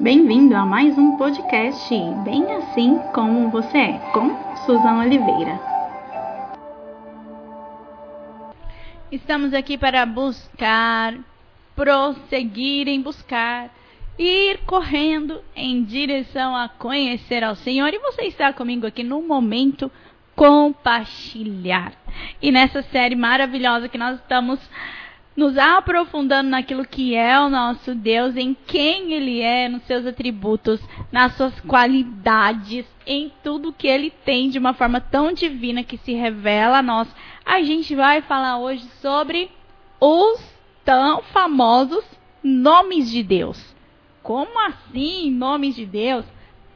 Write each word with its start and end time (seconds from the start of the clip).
Bem-vindo 0.00 0.56
a 0.56 0.66
mais 0.66 0.98
um 0.98 1.16
podcast 1.16 1.88
Bem 2.24 2.52
Assim 2.56 2.98
Como 3.14 3.48
Você 3.50 3.78
É, 3.78 3.92
com 4.12 4.28
Suzana 4.66 5.04
Oliveira. 5.04 5.60
Estamos 9.12 9.54
aqui 9.54 9.78
para 9.78 10.04
buscar, 10.04 11.14
prosseguir 11.76 12.88
em 12.88 13.00
buscar, 13.00 13.70
ir 14.18 14.58
correndo 14.66 15.40
em 15.54 15.84
direção 15.84 16.56
a 16.56 16.68
conhecer 16.68 17.44
ao 17.44 17.54
Senhor. 17.54 17.94
E 17.94 17.98
você 18.00 18.22
está 18.22 18.52
comigo 18.52 18.88
aqui 18.88 19.04
no 19.04 19.22
momento 19.22 19.88
compartilhar. 20.34 21.92
E 22.42 22.50
nessa 22.50 22.82
série 22.82 23.14
maravilhosa 23.14 23.88
que 23.88 23.96
nós 23.96 24.16
estamos 24.18 24.58
nos 25.36 25.58
aprofundando 25.58 26.50
naquilo 26.50 26.84
que 26.84 27.14
é 27.14 27.38
o 27.40 27.48
nosso 27.48 27.94
Deus, 27.94 28.36
em 28.36 28.54
quem 28.66 29.12
Ele 29.12 29.40
é, 29.40 29.68
nos 29.68 29.82
seus 29.82 30.06
atributos, 30.06 30.80
nas 31.10 31.34
suas 31.34 31.58
qualidades, 31.60 32.86
em 33.06 33.32
tudo 33.42 33.72
que 33.72 33.88
Ele 33.88 34.10
tem 34.10 34.48
de 34.48 34.58
uma 34.58 34.74
forma 34.74 35.00
tão 35.00 35.32
divina 35.32 35.82
que 35.82 35.98
se 35.98 36.12
revela 36.12 36.78
a 36.78 36.82
nós. 36.82 37.08
A 37.44 37.62
gente 37.62 37.94
vai 37.94 38.22
falar 38.22 38.58
hoje 38.58 38.86
sobre 39.00 39.50
os 40.00 40.40
tão 40.84 41.22
famosos 41.22 42.04
nomes 42.42 43.10
de 43.10 43.22
Deus. 43.22 43.74
Como 44.22 44.58
assim, 44.66 45.30
nomes 45.30 45.74
de 45.74 45.84
Deus? 45.84 46.24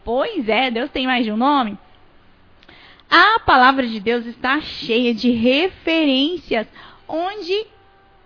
Pois 0.04 0.48
é, 0.48 0.70
Deus 0.70 0.90
tem 0.90 1.06
mais 1.06 1.24
de 1.24 1.30
um 1.30 1.36
nome. 1.36 1.78
A 3.10 3.40
palavra 3.40 3.86
de 3.86 4.00
Deus 4.00 4.27
está 4.27 4.60
cheia 4.60 5.14
de 5.14 5.30
referências 5.30 6.66
onde 7.06 7.66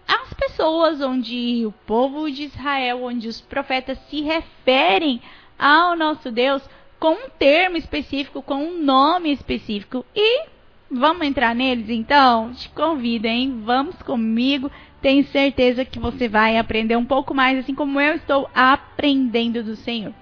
as 0.06 0.32
pessoas, 0.34 1.00
onde 1.00 1.64
o 1.66 1.72
povo 1.86 2.30
de 2.30 2.44
Israel, 2.44 3.04
onde 3.04 3.28
os 3.28 3.40
profetas 3.40 3.98
se 4.08 4.20
referem 4.20 5.20
ao 5.58 5.96
nosso 5.96 6.30
Deus 6.30 6.62
com 6.98 7.12
um 7.14 7.28
termo 7.38 7.76
específico, 7.76 8.42
com 8.42 8.64
um 8.64 8.82
nome 8.82 9.32
específico. 9.32 10.04
E 10.14 10.46
vamos 10.90 11.26
entrar 11.26 11.54
neles 11.54 11.88
então? 11.88 12.52
Te 12.52 12.68
convido, 12.68 13.26
hein? 13.26 13.62
Vamos 13.64 13.96
comigo. 14.02 14.70
Tenho 15.00 15.24
certeza 15.26 15.84
que 15.84 15.98
você 15.98 16.28
vai 16.28 16.58
aprender 16.58 16.96
um 16.96 17.04
pouco 17.04 17.34
mais, 17.34 17.58
assim 17.58 17.74
como 17.74 18.00
eu 18.00 18.14
estou 18.14 18.48
aprendendo 18.54 19.64
do 19.64 19.74
Senhor. 19.74 20.14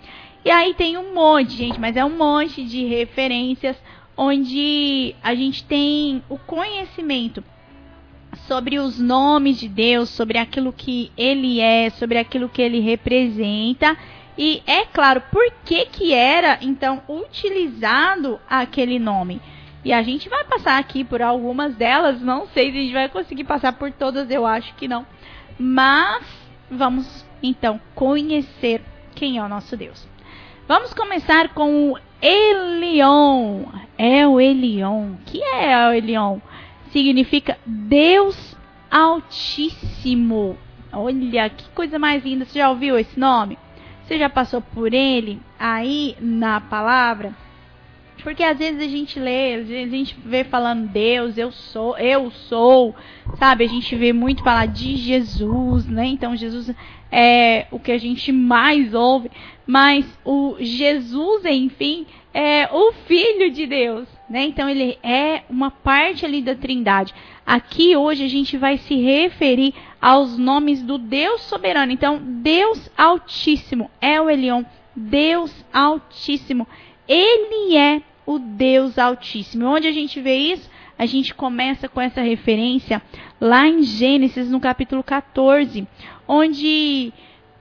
E 0.42 0.50
aí 0.50 0.72
tem 0.72 0.96
um 0.96 1.12
monte, 1.12 1.52
gente, 1.52 1.78
mas 1.78 1.96
é 1.96 2.04
um 2.04 2.16
monte 2.16 2.64
de 2.64 2.86
referências 2.86 3.76
onde 4.16 5.14
a 5.22 5.34
gente 5.34 5.64
tem 5.64 6.22
o 6.28 6.38
conhecimento 6.38 7.44
sobre 8.46 8.78
os 8.78 8.98
nomes 8.98 9.58
de 9.58 9.68
Deus, 9.68 10.08
sobre 10.08 10.38
aquilo 10.38 10.72
que 10.72 11.10
ele 11.16 11.60
é, 11.60 11.90
sobre 11.90 12.18
aquilo 12.18 12.48
que 12.48 12.62
ele 12.62 12.80
representa. 12.80 13.96
E 14.36 14.62
é 14.66 14.84
claro, 14.86 15.22
por 15.30 15.52
que 15.64 15.86
que 15.86 16.12
era 16.12 16.58
então 16.62 17.02
utilizado 17.08 18.40
aquele 18.48 18.98
nome? 18.98 19.40
E 19.84 19.92
a 19.92 20.02
gente 20.02 20.28
vai 20.28 20.44
passar 20.44 20.78
aqui 20.78 21.04
por 21.04 21.22
algumas 21.22 21.74
delas, 21.74 22.20
não 22.20 22.46
sei 22.48 22.70
se 22.70 22.78
a 22.78 22.80
gente 22.82 22.92
vai 22.92 23.08
conseguir 23.08 23.44
passar 23.44 23.72
por 23.72 23.90
todas, 23.92 24.30
eu 24.30 24.46
acho 24.46 24.74
que 24.74 24.86
não. 24.86 25.06
Mas 25.58 26.24
vamos 26.70 27.24
então 27.42 27.80
conhecer 27.94 28.82
quem 29.14 29.38
é 29.38 29.42
o 29.42 29.48
nosso 29.48 29.76
Deus. 29.76 30.06
Vamos 30.68 30.94
começar 30.94 31.48
com 31.48 31.92
o 31.92 31.98
Elion. 32.22 33.64
É 33.98 34.26
o 34.26 34.40
Elion. 34.40 35.14
Que 35.26 35.42
é 35.42 35.88
o 35.88 35.92
Elion? 35.92 36.38
Significa 36.92 37.58
Deus 37.66 38.56
Altíssimo. 38.90 40.58
Olha 40.92 41.48
que 41.48 41.68
coisa 41.70 41.98
mais 41.98 42.24
linda. 42.24 42.44
Você 42.44 42.58
já 42.58 42.68
ouviu 42.68 42.98
esse 42.98 43.18
nome? 43.18 43.56
Você 44.02 44.18
já 44.18 44.28
passou 44.28 44.60
por 44.60 44.92
ele 44.92 45.40
aí 45.58 46.16
na 46.20 46.60
palavra? 46.60 47.32
Porque 48.22 48.42
às 48.42 48.58
vezes 48.58 48.80
a 48.82 48.88
gente 48.88 49.18
lê, 49.18 49.54
a 49.54 49.88
gente 49.88 50.16
vê 50.24 50.44
falando 50.44 50.88
Deus, 50.88 51.38
eu 51.38 51.50
sou, 51.50 51.96
eu 51.96 52.30
sou, 52.30 52.94
sabe? 53.38 53.64
A 53.64 53.68
gente 53.68 53.94
vê 53.96 54.12
muito 54.12 54.42
falar 54.42 54.66
de 54.66 54.96
Jesus, 54.96 55.86
né? 55.86 56.06
Então 56.06 56.36
Jesus 56.36 56.74
é 57.10 57.66
o 57.70 57.78
que 57.78 57.92
a 57.92 57.98
gente 57.98 58.30
mais 58.30 58.92
ouve, 58.92 59.30
mas 59.66 60.04
o 60.24 60.56
Jesus, 60.58 61.44
enfim, 61.46 62.06
é 62.32 62.68
o 62.72 62.92
Filho 63.06 63.50
de 63.50 63.66
Deus, 63.66 64.08
né? 64.28 64.44
Então 64.44 64.68
ele 64.68 64.98
é 65.02 65.42
uma 65.50 65.70
parte 65.70 66.24
ali 66.24 66.40
da 66.40 66.54
Trindade. 66.54 67.14
Aqui 67.44 67.96
hoje 67.96 68.24
a 68.24 68.28
gente 68.28 68.56
vai 68.56 68.78
se 68.78 68.94
referir 68.94 69.74
aos 70.00 70.38
nomes 70.38 70.82
do 70.82 70.96
Deus 70.96 71.42
soberano. 71.42 71.92
Então, 71.92 72.20
Deus 72.22 72.90
Altíssimo 72.96 73.90
é 74.00 74.20
o 74.20 74.30
Elion, 74.30 74.64
Deus 74.94 75.52
Altíssimo. 75.72 76.66
Ele 77.08 77.76
é 77.76 78.02
o 78.24 78.38
Deus 78.38 78.98
Altíssimo. 78.98 79.66
Onde 79.66 79.88
a 79.88 79.92
gente 79.92 80.20
vê 80.20 80.36
isso? 80.36 80.70
A 80.96 81.06
gente 81.06 81.34
começa 81.34 81.88
com 81.88 82.00
essa 82.00 82.20
referência 82.20 83.02
lá 83.40 83.66
em 83.66 83.82
Gênesis, 83.82 84.50
no 84.50 84.60
capítulo 84.60 85.02
14, 85.02 85.88
onde 86.28 87.12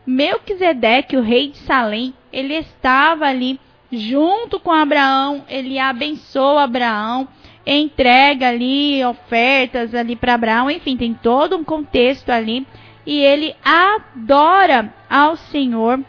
Melquisedeque, 0.05 1.15
o 1.15 1.21
rei 1.21 1.49
de 1.49 1.57
Salém, 1.59 2.13
ele 2.31 2.53
estava 2.53 3.25
ali 3.25 3.59
junto 3.91 4.59
com 4.59 4.71
Abraão, 4.71 5.43
ele 5.47 5.79
abençoa 5.79 6.63
Abraão, 6.63 7.27
entrega 7.65 8.49
ali 8.49 9.03
ofertas 9.03 9.93
ali 9.93 10.15
para 10.15 10.35
Abraão, 10.35 10.69
enfim, 10.69 10.95
tem 10.95 11.13
todo 11.13 11.55
um 11.55 11.63
contexto 11.63 12.29
ali 12.29 12.65
e 13.05 13.19
ele 13.19 13.55
adora 13.63 14.93
ao 15.09 15.35
Senhor 15.35 15.99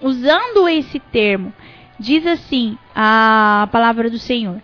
usando 0.00 0.68
esse 0.68 0.98
termo. 0.98 1.52
Diz 1.98 2.26
assim 2.26 2.76
a 2.94 3.68
palavra 3.70 4.10
do 4.10 4.18
Senhor. 4.18 4.60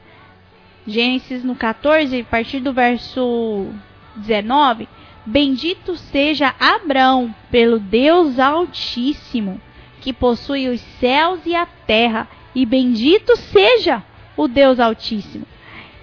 Gênesis 0.87 1.45
no 1.45 1.55
14, 1.55 2.21
a 2.21 2.25
partir 2.25 2.61
do 2.61 2.73
verso 2.73 3.69
19, 4.17 4.89
bendito 5.25 5.97
seja 5.97 6.55
Abraão 6.59 7.35
pelo 7.51 7.79
Deus 7.79 8.39
Altíssimo 8.39 9.61
que 10.01 10.13
possui 10.13 10.69
os 10.69 10.81
céus 10.99 11.41
e 11.45 11.55
a 11.55 11.67
terra, 11.67 12.29
e 12.55 12.65
bendito 12.65 13.37
seja 13.37 14.03
o 14.37 14.49
Deus 14.49 14.81
Altíssimo. 14.81 15.47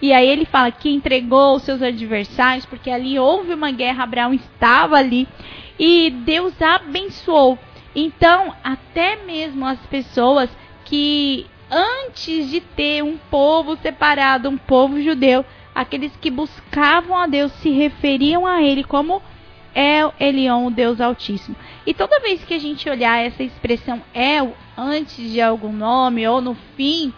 E 0.01 0.13
aí 0.13 0.27
ele 0.27 0.45
fala 0.45 0.71
que 0.71 0.89
entregou 0.89 1.55
os 1.55 1.63
seus 1.63 1.81
adversários, 1.81 2.65
porque 2.65 2.89
ali 2.89 3.17
houve 3.17 3.53
uma 3.53 3.71
guerra, 3.71 4.03
Abraão 4.03 4.33
estava 4.33 4.97
ali, 4.97 5.27
e 5.79 6.11
Deus 6.11 6.53
abençoou. 6.61 7.57
Então, 7.95 8.53
até 8.63 9.15
mesmo 9.25 9.65
as 9.65 9.79
pessoas 9.87 10.49
que 10.85 11.47
antes 11.69 12.49
de 12.49 12.61
ter 12.61 13.03
um 13.03 13.17
povo 13.17 13.75
separado, 13.77 14.49
um 14.49 14.57
povo 14.57 15.01
judeu, 15.01 15.43
aqueles 15.73 16.15
que 16.17 16.29
buscavam 16.29 17.17
a 17.17 17.27
Deus 17.27 17.51
se 17.53 17.71
referiam 17.71 18.45
a 18.45 18.61
ele 18.61 18.83
como 18.83 19.21
El 19.77 20.11
Elion, 20.19 20.65
o 20.65 20.71
Deus 20.71 20.99
Altíssimo. 20.99 21.55
E 21.85 21.93
toda 21.93 22.19
vez 22.19 22.43
que 22.43 22.55
a 22.55 22.59
gente 22.59 22.89
olhar 22.89 23.23
essa 23.23 23.43
expressão 23.43 24.01
El 24.11 24.57
antes 24.75 25.31
de 25.31 25.39
algum 25.39 25.71
nome 25.71 26.27
ou 26.27 26.41
no 26.41 26.55
fim 26.75 27.13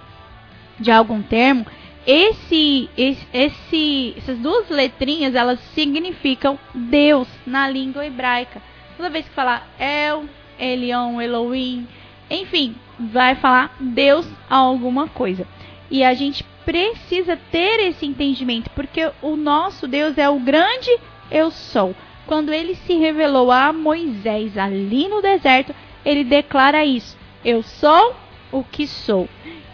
de 0.77 0.91
algum 0.91 1.21
termo, 1.21 1.65
esse, 2.05 2.89
esse, 2.97 4.13
essas 4.17 4.37
duas 4.39 4.69
letrinhas 4.69 5.35
elas 5.35 5.57
significam 5.73 6.59
Deus 6.75 7.29
na 7.47 7.69
língua 7.69 8.05
hebraica. 8.05 8.61
Toda 8.97 9.09
vez 9.09 9.25
que 9.25 9.33
falar 9.33 9.65
El, 9.79 10.25
Elion, 10.59 11.21
Elohim, 11.21 11.87
enfim, 12.29 12.75
vai 12.99 13.35
falar 13.35 13.73
Deus 13.79 14.27
alguma 14.49 15.07
coisa. 15.07 15.47
E 15.89 16.03
a 16.03 16.13
gente 16.13 16.43
precisa 16.65 17.39
ter 17.49 17.79
esse 17.87 18.05
entendimento, 18.05 18.69
porque 18.71 19.09
o 19.21 19.37
nosso 19.37 19.87
Deus 19.87 20.17
é 20.17 20.29
o 20.29 20.41
grande 20.41 20.89
eu 21.31 21.51
sou 21.51 21.95
quando 22.29 22.53
ele 22.53 22.75
se 22.75 22.93
revelou 22.93 23.51
a 23.51 23.73
Moisés 23.73 24.55
ali 24.55 25.07
no 25.07 25.19
deserto, 25.19 25.73
ele 26.05 26.23
declara 26.23 26.85
isso: 26.85 27.17
Eu 27.43 27.63
sou 27.63 28.15
o 28.51 28.63
que 28.63 28.85
sou. 28.85 29.27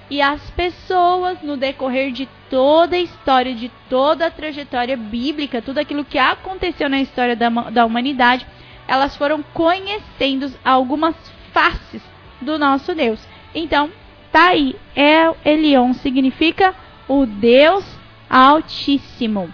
E 0.09 0.21
as 0.21 0.49
pessoas, 0.51 1.41
no 1.41 1.57
decorrer 1.57 2.13
de 2.13 2.29
toda 2.49 2.95
a 2.95 2.99
história, 2.99 3.53
de 3.53 3.69
toda 3.89 4.27
a 4.27 4.31
trajetória 4.31 4.95
bíblica, 4.95 5.61
tudo 5.61 5.79
aquilo 5.79 6.05
que 6.05 6.17
aconteceu 6.17 6.87
na 6.87 7.01
história 7.01 7.35
da, 7.35 7.49
da 7.49 7.85
humanidade, 7.85 8.47
elas 8.87 9.17
foram 9.17 9.43
conhecendo 9.53 10.49
algumas 10.63 11.13
faces 11.51 12.01
do 12.39 12.57
nosso 12.57 12.95
Deus. 12.95 13.19
Então, 13.53 13.91
tá 14.31 14.51
aí. 14.51 14.77
El 14.95 15.35
Elion 15.43 15.91
significa 15.91 16.73
o 17.05 17.25
Deus 17.25 17.85
Altíssimo. 18.29 19.53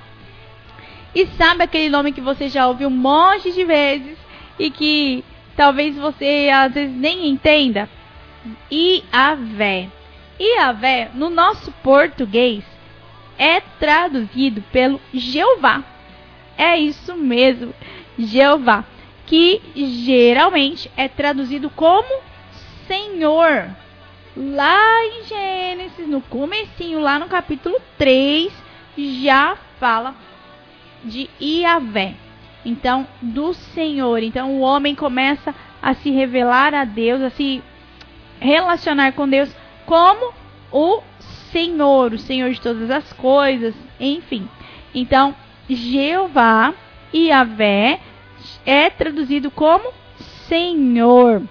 E 1.13 1.25
sabe 1.37 1.63
aquele 1.63 1.89
nome 1.89 2.13
que 2.13 2.21
você 2.21 2.47
já 2.47 2.67
ouviu 2.67 2.87
um 2.87 2.91
monte 2.91 3.51
de 3.51 3.65
vezes 3.65 4.17
e 4.57 4.71
que 4.71 5.25
talvez 5.55 5.95
você 5.97 6.49
às 6.53 6.73
vezes 6.73 6.95
nem 6.95 7.27
entenda? 7.27 7.89
Iavé. 8.71 9.89
Iavé, 10.39 11.11
no 11.13 11.29
nosso 11.29 11.71
português, 11.83 12.63
é 13.37 13.59
traduzido 13.59 14.61
pelo 14.71 15.01
Jeová. 15.13 15.83
É 16.57 16.77
isso 16.77 17.15
mesmo, 17.15 17.73
Jeová, 18.17 18.85
que 19.25 19.61
geralmente 19.75 20.89
é 20.95 21.07
traduzido 21.07 21.69
como 21.69 22.21
Senhor. 22.87 23.69
Lá 24.35 25.05
em 25.05 25.25
Gênesis, 25.25 26.07
no 26.07 26.21
comecinho, 26.21 27.01
lá 27.01 27.19
no 27.19 27.27
capítulo 27.27 27.75
3, 27.97 28.51
já 28.97 29.57
fala 29.79 30.15
de 31.03 31.29
Iavé. 31.39 32.15
Então, 32.65 33.07
do 33.21 33.53
Senhor. 33.53 34.21
Então, 34.21 34.51
o 34.51 34.61
homem 34.61 34.95
começa 34.95 35.53
a 35.81 35.93
se 35.93 36.11
revelar 36.11 36.73
a 36.73 36.83
Deus, 36.83 37.21
a 37.21 37.29
se 37.29 37.63
relacionar 38.39 39.13
com 39.13 39.27
Deus 39.27 39.55
como 39.85 40.33
o 40.71 41.01
Senhor, 41.51 42.13
o 42.13 42.19
Senhor 42.19 42.51
de 42.51 42.61
todas 42.61 42.89
as 42.89 43.11
coisas, 43.13 43.75
enfim. 43.99 44.47
Então, 44.93 45.35
Jeová, 45.69 46.73
Iavé, 47.13 47.99
é 48.65 48.89
traduzido 48.89 49.51
como 49.51 49.91
Senhor. 50.47 51.41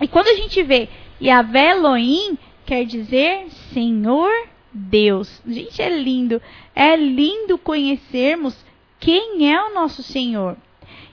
E 0.00 0.08
quando 0.08 0.28
a 0.28 0.34
gente 0.34 0.62
vê 0.62 0.88
Yahvé 1.20 1.72
Elohim, 1.72 2.38
quer 2.66 2.84
dizer 2.84 3.46
Senhor 3.72 4.30
Deus. 4.74 5.40
Gente, 5.46 5.80
é 5.80 5.88
lindo. 5.88 6.42
É 6.74 6.96
lindo 6.96 7.56
conhecermos 7.56 8.56
quem 8.98 9.52
é 9.52 9.62
o 9.62 9.72
nosso 9.72 10.02
Senhor. 10.02 10.56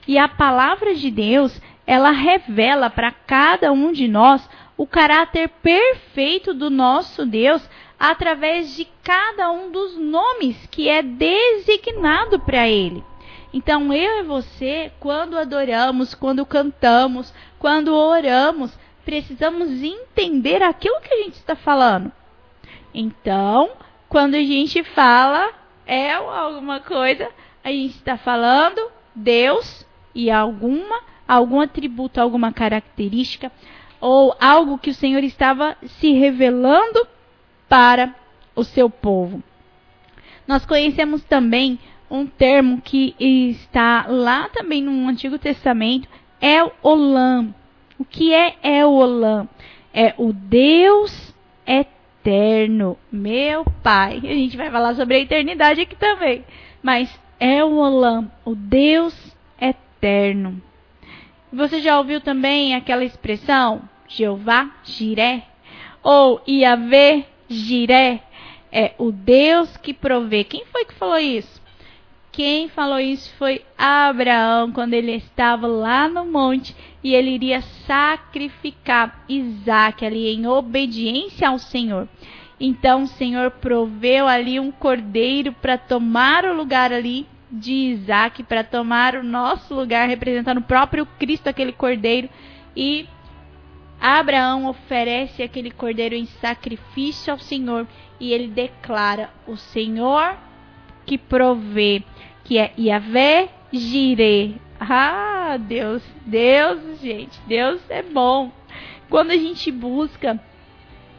E 0.06 0.18
a 0.18 0.26
palavra 0.28 0.94
de 0.94 1.10
Deus, 1.10 1.60
ela 1.86 2.10
revela 2.10 2.90
para 2.90 3.12
cada 3.12 3.70
um 3.70 3.92
de 3.92 4.08
nós 4.08 4.48
o 4.76 4.86
caráter 4.86 5.48
perfeito 5.62 6.52
do 6.52 6.68
nosso 6.68 7.24
Deus 7.24 7.62
através 7.98 8.74
de 8.74 8.88
cada 9.04 9.50
um 9.52 9.70
dos 9.70 9.96
nomes 9.96 10.56
que 10.70 10.88
é 10.88 11.02
designado 11.02 12.40
para 12.40 12.68
ele. 12.68 13.04
Então, 13.54 13.92
eu 13.92 14.20
e 14.20 14.22
você, 14.22 14.90
quando 14.98 15.38
adoramos, 15.38 16.14
quando 16.14 16.44
cantamos, 16.44 17.32
quando 17.58 17.94
oramos, 17.94 18.76
precisamos 19.04 19.68
entender 19.82 20.62
aquilo 20.62 21.00
que 21.00 21.12
a 21.12 21.22
gente 21.22 21.34
está 21.34 21.54
falando. 21.54 22.10
Então, 22.94 23.70
quando 24.08 24.34
a 24.34 24.42
gente 24.42 24.82
fala 24.84 25.50
é 25.86 26.12
alguma 26.12 26.80
coisa, 26.80 27.28
a 27.64 27.70
gente 27.70 27.96
está 27.96 28.16
falando 28.16 28.80
Deus 29.14 29.86
e 30.14 30.30
alguma 30.30 31.00
algum 31.26 31.60
atributo, 31.60 32.20
alguma 32.20 32.52
característica 32.52 33.50
ou 34.00 34.36
algo 34.40 34.78
que 34.78 34.90
o 34.90 34.94
Senhor 34.94 35.22
estava 35.22 35.76
se 35.82 36.12
revelando 36.12 37.06
para 37.68 38.14
o 38.54 38.64
seu 38.64 38.90
povo. 38.90 39.42
Nós 40.46 40.66
conhecemos 40.66 41.22
também 41.24 41.78
um 42.10 42.26
termo 42.26 42.82
que 42.82 43.14
está 43.18 44.06
lá 44.08 44.48
também 44.48 44.82
no 44.82 45.08
Antigo 45.08 45.38
Testamento, 45.38 46.08
é 46.40 46.58
Olam. 46.82 47.54
O 47.98 48.04
que 48.04 48.34
é 48.34 48.56
El 48.62 48.90
Olam? 48.90 49.48
É 49.94 50.14
o 50.18 50.32
Deus 50.32 51.34
eterno, 51.66 52.01
meu 53.10 53.64
Pai. 53.82 54.18
A 54.18 54.34
gente 54.34 54.56
vai 54.56 54.70
falar 54.70 54.94
sobre 54.94 55.16
a 55.16 55.20
eternidade 55.20 55.80
aqui 55.80 55.96
também, 55.96 56.44
mas 56.82 57.18
é 57.40 57.64
o 57.64 57.76
Olam, 57.76 58.30
o 58.44 58.54
Deus 58.54 59.14
eterno. 59.60 60.62
Você 61.52 61.80
já 61.80 61.98
ouviu 61.98 62.20
também 62.20 62.74
aquela 62.74 63.04
expressão 63.04 63.82
Jeová 64.08 64.70
Jiré 64.84 65.42
ou 66.02 66.42
Yahvé 66.48 67.26
Jiré? 67.48 68.22
É 68.70 68.92
o 68.98 69.12
Deus 69.12 69.76
que 69.76 69.92
provê. 69.92 70.44
Quem 70.44 70.64
foi 70.66 70.84
que 70.84 70.94
falou 70.94 71.18
isso? 71.18 71.61
Quem 72.32 72.66
falou 72.66 72.98
isso 72.98 73.30
foi 73.36 73.62
Abraão, 73.76 74.72
quando 74.72 74.94
ele 74.94 75.12
estava 75.12 75.66
lá 75.66 76.08
no 76.08 76.24
monte 76.24 76.74
e 77.04 77.14
ele 77.14 77.32
iria 77.32 77.60
sacrificar 77.86 79.22
Isaac 79.28 80.02
ali 80.02 80.34
em 80.34 80.46
obediência 80.46 81.50
ao 81.50 81.58
Senhor. 81.58 82.08
Então 82.58 83.02
o 83.02 83.06
Senhor 83.06 83.50
proveu 83.50 84.26
ali 84.26 84.58
um 84.58 84.72
cordeiro 84.72 85.52
para 85.52 85.76
tomar 85.76 86.46
o 86.46 86.54
lugar 86.54 86.90
ali 86.90 87.26
de 87.50 87.72
Isaac, 87.72 88.42
para 88.44 88.64
tomar 88.64 89.14
o 89.14 89.22
nosso 89.22 89.74
lugar, 89.74 90.08
representando 90.08 90.56
o 90.56 90.62
próprio 90.62 91.04
Cristo, 91.04 91.48
aquele 91.48 91.72
cordeiro. 91.72 92.30
E 92.74 93.06
Abraão 94.00 94.66
oferece 94.66 95.42
aquele 95.42 95.70
cordeiro 95.70 96.14
em 96.14 96.24
sacrifício 96.24 97.30
ao 97.30 97.38
Senhor 97.38 97.86
e 98.18 98.32
ele 98.32 98.48
declara: 98.48 99.28
O 99.46 99.54
Senhor 99.54 100.34
que 101.06 101.18
provê, 101.18 102.02
que 102.44 102.58
é 102.58 102.72
Yahvé 102.78 103.48
Jireh. 103.72 104.54
Ah, 104.80 105.56
Deus, 105.60 106.02
Deus, 106.26 107.00
gente, 107.00 107.40
Deus 107.46 107.80
é 107.88 108.02
bom. 108.02 108.50
Quando 109.08 109.30
a 109.30 109.36
gente 109.36 109.70
busca, 109.70 110.40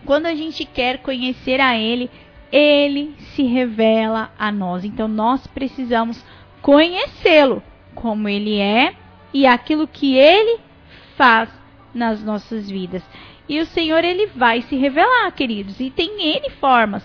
quando 0.06 0.26
a 0.26 0.36
gente 0.36 0.66
quer 0.66 1.00
conhecer 1.00 1.62
a 1.62 1.78
Ele, 1.78 2.10
Ele 2.52 3.16
se 3.36 3.44
revela 3.44 4.32
a 4.38 4.52
nós. 4.52 4.84
Então 4.84 5.08
nós 5.08 5.46
precisamos 5.48 6.24
conhecê-lo 6.62 7.64
como 7.96 8.28
Ele 8.28 8.60
é 8.60 8.96
e 9.34 9.46
aquilo 9.46 9.88
que 9.88 10.16
Ele 10.18 10.60
faz 11.16 11.50
nas 11.94 12.24
nossas 12.24 12.70
vidas. 12.70 13.04
E 13.48 13.60
o 13.60 13.66
Senhor 13.66 14.04
ele 14.04 14.28
vai 14.28 14.62
se 14.62 14.76
revelar, 14.76 15.32
queridos, 15.32 15.80
e 15.80 15.90
tem 15.90 16.38
N 16.38 16.50
formas. 16.52 17.04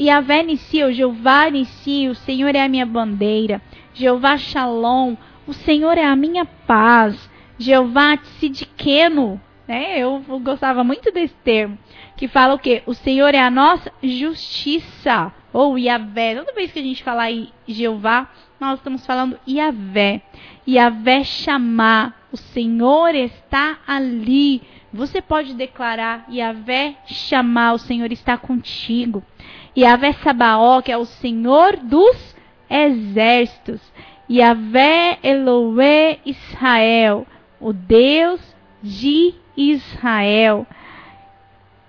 Yahvé 0.00 0.42
inicia, 0.42 0.86
o 0.86 0.92
Jeová 0.92 1.48
inicia, 1.48 2.10
o 2.10 2.14
Senhor 2.14 2.54
é 2.54 2.62
a 2.62 2.68
minha 2.68 2.86
bandeira. 2.86 3.60
Jeová 3.94 4.36
Shalom, 4.36 5.16
o 5.46 5.52
Senhor 5.52 5.98
é 5.98 6.04
a 6.04 6.16
minha 6.16 6.44
paz. 6.44 7.30
Jeová 7.58 8.16
Tzidkenu, 8.16 9.40
né? 9.66 9.98
Eu 9.98 10.22
gostava 10.42 10.84
muito 10.84 11.10
desse 11.10 11.34
termo, 11.36 11.78
que 12.16 12.28
fala 12.28 12.54
o 12.54 12.58
quê? 12.58 12.82
O 12.86 12.94
Senhor 12.94 13.34
é 13.34 13.40
a 13.40 13.50
nossa 13.50 13.90
justiça, 14.02 15.32
ou 15.52 15.78
Yahvé. 15.78 16.34
Toda 16.34 16.52
vez 16.52 16.70
que 16.70 16.78
a 16.78 16.82
gente 16.82 17.02
falar 17.02 17.30
em 17.30 17.50
Jeová, 17.66 18.30
nós 18.60 18.78
estamos 18.78 19.06
falando 19.06 19.38
Yahvé. 19.48 20.20
Yahvé 20.68 21.24
chamar, 21.24 22.28
o 22.30 22.36
Senhor 22.36 23.14
está 23.14 23.78
ali. 23.86 24.60
Você 24.92 25.22
pode 25.22 25.54
declarar 25.54 26.26
Yahvé 26.30 26.96
chamar, 27.06 27.72
o 27.72 27.78
Senhor 27.78 28.12
está 28.12 28.36
contigo. 28.36 29.22
Yahvé 29.76 30.12
Sabaó, 30.14 30.80
que 30.80 30.90
é 30.90 30.96
o 30.96 31.04
Senhor 31.04 31.76
dos 31.76 32.34
exércitos. 32.68 33.80
Yahvé 34.30 35.18
Eloé 35.22 36.18
Israel, 36.24 37.26
o 37.60 37.72
Deus 37.72 38.40
de 38.82 39.34
Israel. 39.56 40.66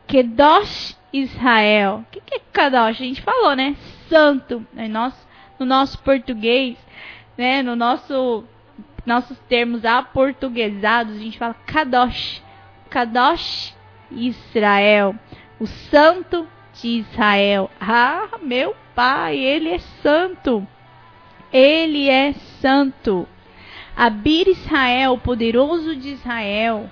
Kedosh 0.06 0.98
Israel. 1.12 2.04
O 2.08 2.12
que, 2.12 2.36
é 2.36 2.40
Kadosh? 2.52 3.02
A 3.02 3.04
gente 3.04 3.22
falou, 3.22 3.56
né? 3.56 3.76
Santo. 4.08 4.66
No 4.74 4.88
nosso, 4.88 5.28
no 5.60 5.66
nosso 5.66 6.00
português, 6.00 6.78
né? 7.38 7.62
No 7.62 7.76
nosso 7.76 8.44
nossos 9.06 9.40
termos 9.48 9.86
aportuguesados, 9.86 11.16
a 11.16 11.20
gente 11.20 11.38
fala 11.38 11.54
Kadosh. 11.66 12.44
Kadosh 12.90 13.76
Israel. 14.12 15.16
O 15.60 15.66
santo 15.66 16.48
de 16.82 17.00
Israel. 17.00 17.70
Ah, 17.80 18.38
meu 18.42 18.76
pai, 18.94 19.38
ele 19.38 19.70
é 19.70 19.80
santo. 20.02 20.68
Ele 21.52 22.10
é 22.10 22.34
santo. 22.62 23.28
Abir 23.96 24.48
Israel, 24.48 25.18
poderoso 25.18 25.96
de 25.96 26.10
Israel. 26.10 26.90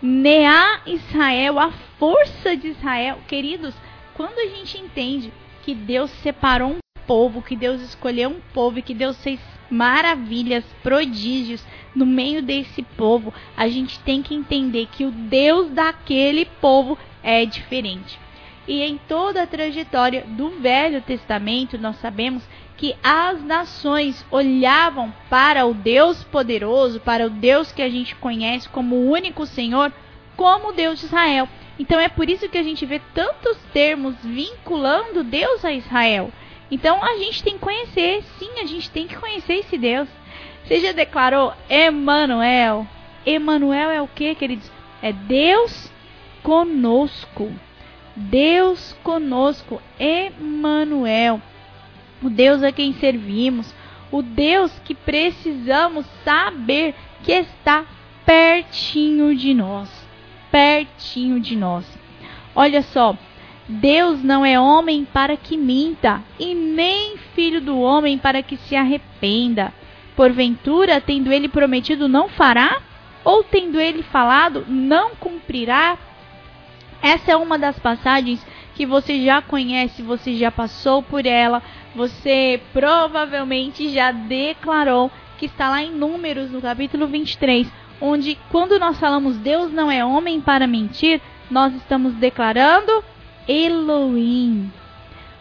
Neá 0.00 0.80
Israel, 0.86 1.58
a 1.58 1.70
força 1.98 2.56
de 2.56 2.68
Israel. 2.68 3.18
Queridos, 3.26 3.74
quando 4.14 4.38
a 4.38 4.46
gente 4.46 4.78
entende 4.78 5.32
que 5.62 5.74
Deus 5.74 6.10
separou 6.22 6.72
um 6.72 6.78
povo, 7.06 7.42
que 7.42 7.56
Deus 7.56 7.80
escolheu 7.80 8.30
um 8.30 8.40
povo 8.52 8.78
e 8.78 8.82
que 8.82 8.94
Deus 8.94 9.22
fez 9.22 9.40
maravilhas, 9.70 10.64
prodígios 10.82 11.64
no 11.94 12.06
meio 12.06 12.42
desse 12.42 12.82
povo, 12.82 13.32
a 13.56 13.66
gente 13.68 13.98
tem 14.00 14.22
que 14.22 14.34
entender 14.34 14.86
que 14.92 15.04
o 15.04 15.10
Deus 15.10 15.70
daquele 15.70 16.44
povo 16.44 16.98
é 17.22 17.44
diferente. 17.44 18.23
E 18.66 18.82
em 18.82 18.98
toda 19.06 19.42
a 19.42 19.46
trajetória 19.46 20.24
do 20.26 20.50
Velho 20.60 21.02
Testamento, 21.02 21.76
nós 21.76 21.96
sabemos 21.96 22.42
que 22.76 22.96
as 23.02 23.42
nações 23.42 24.24
olhavam 24.30 25.12
para 25.28 25.66
o 25.66 25.74
Deus 25.74 26.24
poderoso, 26.24 27.00
para 27.00 27.26
o 27.26 27.30
Deus 27.30 27.70
que 27.70 27.82
a 27.82 27.88
gente 27.88 28.14
conhece 28.16 28.68
como 28.68 28.96
o 28.96 29.10
único 29.10 29.46
Senhor, 29.46 29.92
como 30.36 30.68
o 30.68 30.72
Deus 30.72 30.98
de 30.98 31.06
Israel. 31.06 31.48
Então 31.78 32.00
é 32.00 32.08
por 32.08 32.28
isso 32.28 32.48
que 32.48 32.58
a 32.58 32.62
gente 32.62 32.86
vê 32.86 33.00
tantos 33.12 33.58
termos 33.72 34.14
vinculando 34.22 35.24
Deus 35.24 35.64
a 35.64 35.72
Israel. 35.72 36.32
Então 36.70 37.04
a 37.04 37.16
gente 37.18 37.42
tem 37.42 37.54
que 37.54 37.60
conhecer, 37.60 38.22
sim, 38.38 38.60
a 38.60 38.66
gente 38.66 38.90
tem 38.90 39.06
que 39.06 39.16
conhecer 39.16 39.54
esse 39.54 39.76
Deus. 39.76 40.08
Você 40.64 40.80
já 40.80 40.92
declarou 40.92 41.52
Emanuel? 41.68 42.86
Emanuel 43.26 43.90
é 43.90 44.00
o 44.00 44.08
que, 44.08 44.34
queridos? 44.34 44.70
É 45.02 45.12
Deus 45.12 45.90
conosco. 46.42 47.52
Deus 48.16 48.96
conosco, 49.02 49.82
Emanuel, 49.98 51.40
o 52.22 52.30
Deus 52.30 52.62
a 52.62 52.70
quem 52.70 52.92
servimos, 52.94 53.74
o 54.10 54.22
Deus 54.22 54.72
que 54.84 54.94
precisamos 54.94 56.06
saber 56.24 56.94
que 57.22 57.32
está 57.32 57.84
pertinho 58.24 59.34
de 59.36 59.52
nós. 59.52 60.04
pertinho 60.50 61.40
de 61.40 61.56
nós. 61.56 61.84
Olha 62.54 62.80
só, 62.80 63.16
Deus 63.68 64.22
não 64.22 64.46
é 64.46 64.60
homem 64.60 65.04
para 65.04 65.36
que 65.36 65.56
minta, 65.56 66.22
e 66.38 66.54
nem 66.54 67.16
filho 67.34 67.60
do 67.60 67.80
homem 67.80 68.16
para 68.16 68.40
que 68.40 68.56
se 68.56 68.76
arrependa. 68.76 69.72
Porventura, 70.14 71.00
tendo 71.00 71.32
ele 71.32 71.48
prometido, 71.48 72.06
não 72.06 72.28
fará? 72.28 72.80
Ou 73.24 73.42
tendo 73.42 73.80
ele 73.80 74.04
falado, 74.04 74.64
não 74.68 75.16
cumprirá? 75.16 75.98
Essa 77.04 77.32
é 77.32 77.36
uma 77.36 77.58
das 77.58 77.78
passagens 77.78 78.42
que 78.74 78.86
você 78.86 79.22
já 79.22 79.42
conhece, 79.42 80.00
você 80.00 80.34
já 80.36 80.50
passou 80.50 81.02
por 81.02 81.26
ela, 81.26 81.62
você 81.94 82.58
provavelmente 82.72 83.90
já 83.90 84.10
declarou 84.10 85.10
que 85.36 85.44
está 85.44 85.68
lá 85.68 85.82
em 85.82 85.90
Números, 85.90 86.50
no 86.50 86.62
capítulo 86.62 87.06
23, 87.06 87.70
onde 88.00 88.38
quando 88.50 88.78
nós 88.78 88.98
falamos 88.98 89.36
Deus 89.36 89.70
não 89.70 89.90
é 89.90 90.02
homem 90.02 90.40
para 90.40 90.66
mentir, 90.66 91.20
nós 91.50 91.74
estamos 91.74 92.14
declarando 92.14 93.04
Elohim. 93.46 94.72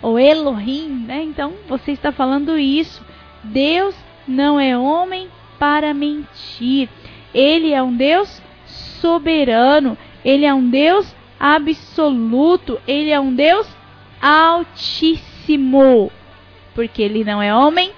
Ou 0.02 0.20
Elohim, 0.20 1.06
né? 1.08 1.24
Então 1.24 1.54
você 1.70 1.94
está 1.94 2.12
falando 2.12 2.60
isso. 2.60 3.02
Deus 3.42 3.96
não 4.28 4.60
é 4.60 4.78
homem 4.78 5.30
para 5.58 5.94
mentir. 5.94 6.90
Ele 7.34 7.72
é 7.72 7.82
um 7.82 7.96
Deus 7.96 8.42
soberano. 8.66 9.98
Ele 10.26 10.46
é 10.46 10.54
um 10.54 10.70
Deus 10.70 11.16
absoluto. 11.44 12.80
Ele 12.88 13.10
é 13.10 13.20
um 13.20 13.36
Deus 13.36 13.68
altíssimo. 14.22 16.10
Porque 16.74 17.02
ele 17.02 17.26
não 17.26 17.42
é 17.42 17.54
homem 17.54 17.92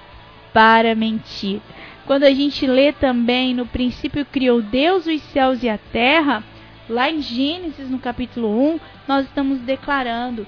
para 0.52 0.96
mentir. 0.96 1.60
Quando 2.06 2.24
a 2.24 2.34
gente 2.34 2.66
lê 2.66 2.92
também 2.92 3.54
no 3.54 3.64
princípio 3.64 4.24
criou 4.26 4.60
Deus 4.60 5.06
os 5.06 5.22
céus 5.22 5.62
e 5.62 5.68
a 5.68 5.78
terra, 5.78 6.42
lá 6.88 7.10
em 7.10 7.22
Gênesis 7.22 7.88
no 7.88 7.98
capítulo 7.98 8.48
1, 8.74 8.80
nós 9.06 9.26
estamos 9.26 9.60
declarando: 9.60 10.46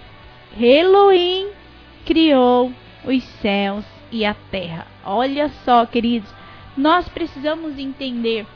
Elohim 0.59 1.49
criou 2.05 2.73
os 3.05 3.23
céus 3.41 3.85
e 4.11 4.25
a 4.25 4.35
terra. 4.51 4.87
Olha 5.05 5.49
só, 5.65 5.87
queridos, 5.87 6.33
nós 6.77 7.09
precisamos 7.09 7.79
entender 7.79 8.47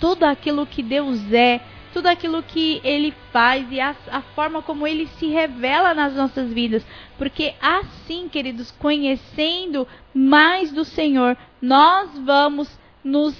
tudo 0.00 0.24
aquilo 0.24 0.66
que 0.66 0.82
Deus 0.82 1.32
é, 1.32 1.60
tudo 1.92 2.06
aquilo 2.06 2.42
que 2.42 2.80
ele 2.84 3.12
faz 3.32 3.66
e 3.70 3.80
a, 3.80 3.94
a, 4.10 4.20
forma 4.20 4.62
como 4.62 4.86
ele 4.86 5.06
se 5.18 5.26
revela 5.28 5.94
nas 5.94 6.14
nossas 6.14 6.52
vidas. 6.52 6.86
Porque 7.16 7.54
assim, 7.60 8.28
queridos, 8.28 8.70
conhecendo 8.70 9.86
mais 10.14 10.72
do 10.72 10.84
Senhor, 10.84 11.36
nós 11.60 12.16
vamos 12.18 12.78
nos 13.02 13.36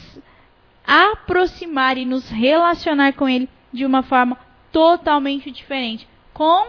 aproximar 0.87 1.99
e 1.99 2.07
nos 2.07 2.31
relacionar 2.31 3.13
com 3.13 3.29
Ele 3.29 3.49
de 3.73 3.85
uma 3.85 4.03
forma 4.03 4.39
totalmente 4.73 5.51
diferente, 5.51 6.09
com 6.33 6.67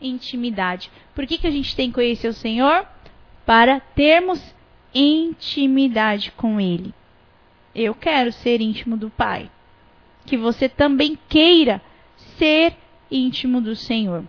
intimidade. 0.00 0.90
Por 1.14 1.26
que, 1.26 1.38
que 1.38 1.46
a 1.46 1.50
gente 1.50 1.74
tem 1.74 1.88
que 1.88 1.94
conhecer 1.94 2.28
o 2.28 2.34
Senhor? 2.34 2.86
Para 3.46 3.80
termos 3.80 4.54
intimidade 4.94 6.30
com 6.32 6.60
Ele. 6.60 6.94
Eu 7.74 7.94
quero 7.94 8.30
ser 8.30 8.60
íntimo 8.60 8.96
do 8.96 9.08
Pai 9.08 9.50
que 10.26 10.36
você 10.36 10.68
também 10.68 11.16
queira 11.28 11.80
ser 12.38 12.74
íntimo 13.10 13.60
do 13.60 13.74
Senhor. 13.76 14.24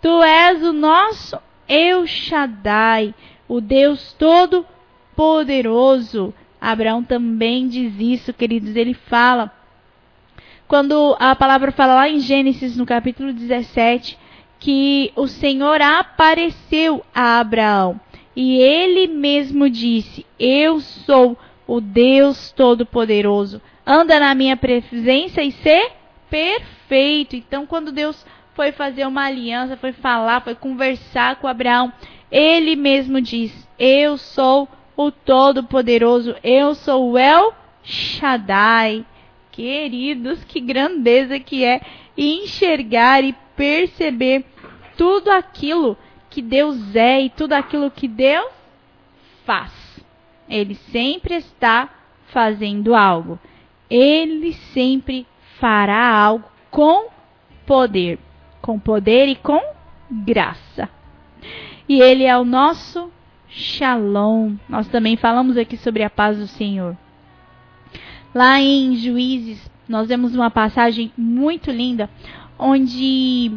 Tu 0.00 0.22
és 0.22 0.62
o 0.62 0.72
nosso 0.72 1.36
El 1.68 2.06
Shaddai, 2.06 3.14
o 3.48 3.60
Deus 3.60 4.14
Todo-Poderoso. 4.14 6.32
Abraão 6.60 7.02
também 7.02 7.66
diz 7.68 7.94
isso, 7.98 8.32
queridos. 8.32 8.76
Ele 8.76 8.94
fala, 8.94 9.52
quando 10.68 11.16
a 11.18 11.34
palavra 11.36 11.72
fala 11.72 11.94
lá 11.94 12.08
em 12.08 12.20
Gênesis, 12.20 12.76
no 12.76 12.86
capítulo 12.86 13.32
17, 13.32 14.16
que 14.58 15.12
o 15.14 15.26
Senhor 15.26 15.82
apareceu 15.82 17.04
a 17.14 17.38
Abraão 17.38 18.00
e 18.36 18.58
ele 18.58 19.06
mesmo 19.06 19.70
disse: 19.70 20.26
Eu 20.38 20.78
sou 20.80 21.38
o 21.66 21.80
Deus 21.80 22.52
Todo-Poderoso 22.52 23.62
anda 23.86 24.18
na 24.18 24.34
minha 24.34 24.56
presença 24.56 25.42
e 25.42 25.52
ser 25.52 25.92
perfeito. 26.28 27.36
Então, 27.36 27.64
quando 27.64 27.92
Deus 27.92 28.26
foi 28.54 28.72
fazer 28.72 29.06
uma 29.06 29.26
aliança, 29.26 29.76
foi 29.76 29.92
falar, 29.92 30.40
foi 30.40 30.54
conversar 30.54 31.36
com 31.36 31.46
Abraão, 31.46 31.92
ele 32.30 32.74
mesmo 32.74 33.20
diz: 33.20 33.68
Eu 33.78 34.18
sou 34.18 34.68
o 34.96 35.10
Todo-Poderoso, 35.10 36.34
eu 36.42 36.74
sou 36.74 37.12
o 37.12 37.18
El 37.18 37.54
Shaddai. 37.84 39.04
Queridos, 39.52 40.44
que 40.44 40.60
grandeza 40.60 41.38
que 41.38 41.64
é 41.64 41.80
enxergar 42.16 43.24
e 43.24 43.34
perceber 43.54 44.44
tudo 44.98 45.30
aquilo 45.30 45.96
que 46.28 46.42
Deus 46.42 46.94
é 46.94 47.22
e 47.22 47.30
tudo 47.30 47.54
aquilo 47.54 47.90
que 47.90 48.06
Deus 48.06 48.50
faz. 49.46 49.72
Ele 50.46 50.74
sempre 50.74 51.36
está 51.36 51.88
fazendo 52.26 52.94
algo 52.94 53.38
ele 53.90 54.52
sempre 54.52 55.26
fará 55.58 56.08
algo 56.08 56.44
com 56.70 57.08
poder, 57.64 58.18
com 58.60 58.78
poder 58.78 59.28
e 59.28 59.36
com 59.36 59.60
graça. 60.10 60.88
E 61.88 62.00
ele 62.00 62.24
é 62.24 62.36
o 62.36 62.44
nosso 62.44 63.10
Shalom. 63.48 64.56
Nós 64.68 64.88
também 64.88 65.16
falamos 65.16 65.56
aqui 65.56 65.76
sobre 65.76 66.02
a 66.02 66.10
paz 66.10 66.38
do 66.38 66.46
Senhor. 66.46 66.96
Lá 68.34 68.60
em 68.60 68.96
Juízes, 68.96 69.70
nós 69.88 70.08
vemos 70.08 70.34
uma 70.34 70.50
passagem 70.50 71.12
muito 71.16 71.70
linda 71.70 72.10
onde 72.58 73.52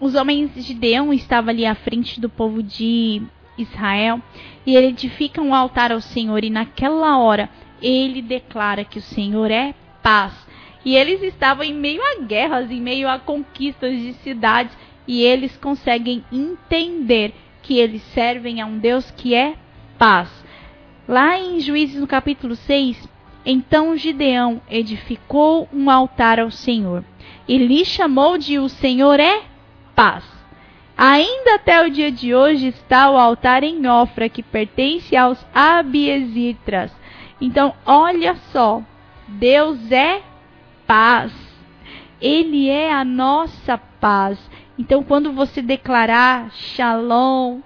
os 0.00 0.14
homens 0.14 0.52
de 0.54 0.74
Deão 0.74 1.12
estavam 1.12 1.50
ali 1.50 1.64
à 1.64 1.74
frente 1.74 2.20
do 2.20 2.28
povo 2.28 2.62
de 2.62 3.22
Israel 3.56 4.20
e 4.66 4.74
ele 4.74 4.88
edifica 4.88 5.40
um 5.40 5.54
altar 5.54 5.92
ao 5.92 6.00
Senhor 6.00 6.42
e 6.42 6.50
naquela 6.50 7.18
hora 7.18 7.48
ele 7.84 8.22
declara 8.22 8.84
que 8.84 8.98
o 8.98 9.02
Senhor 9.02 9.50
é 9.50 9.74
paz. 10.02 10.32
E 10.84 10.96
eles 10.96 11.22
estavam 11.22 11.64
em 11.64 11.74
meio 11.74 12.00
a 12.02 12.22
guerras, 12.22 12.70
em 12.70 12.80
meio 12.80 13.08
a 13.08 13.18
conquistas 13.18 13.98
de 14.00 14.14
cidades, 14.14 14.76
e 15.06 15.22
eles 15.22 15.56
conseguem 15.58 16.24
entender 16.32 17.34
que 17.62 17.78
eles 17.78 18.02
servem 18.14 18.60
a 18.60 18.66
um 18.66 18.78
Deus 18.78 19.10
que 19.10 19.34
é 19.34 19.54
paz. 19.98 20.30
Lá 21.06 21.38
em 21.38 21.60
Juízes 21.60 22.00
no 22.00 22.06
capítulo 22.06 22.56
6, 22.56 23.08
então 23.44 23.96
Gideão 23.96 24.62
edificou 24.70 25.68
um 25.72 25.90
altar 25.90 26.40
ao 26.40 26.50
Senhor 26.50 27.04
e 27.46 27.58
lhe 27.58 27.84
chamou 27.84 28.38
de 28.38 28.58
O 28.58 28.68
Senhor 28.68 29.20
é 29.20 29.42
paz. 29.94 30.24
Ainda 30.96 31.56
até 31.56 31.84
o 31.84 31.90
dia 31.90 32.10
de 32.10 32.34
hoje 32.34 32.68
está 32.68 33.10
o 33.10 33.16
altar 33.16 33.62
em 33.64 33.86
Ofra, 33.86 34.28
que 34.28 34.42
pertence 34.42 35.16
aos 35.16 35.44
Abiesitras. 35.52 36.90
Então, 37.44 37.74
olha 37.84 38.36
só, 38.52 38.82
Deus 39.28 39.92
é 39.92 40.22
paz. 40.86 41.30
Ele 42.18 42.70
é 42.70 42.90
a 42.90 43.04
nossa 43.04 43.76
paz. 43.76 44.38
Então, 44.78 45.04
quando 45.04 45.30
você 45.30 45.60
declarar 45.60 46.50
Shalom, 46.52 47.60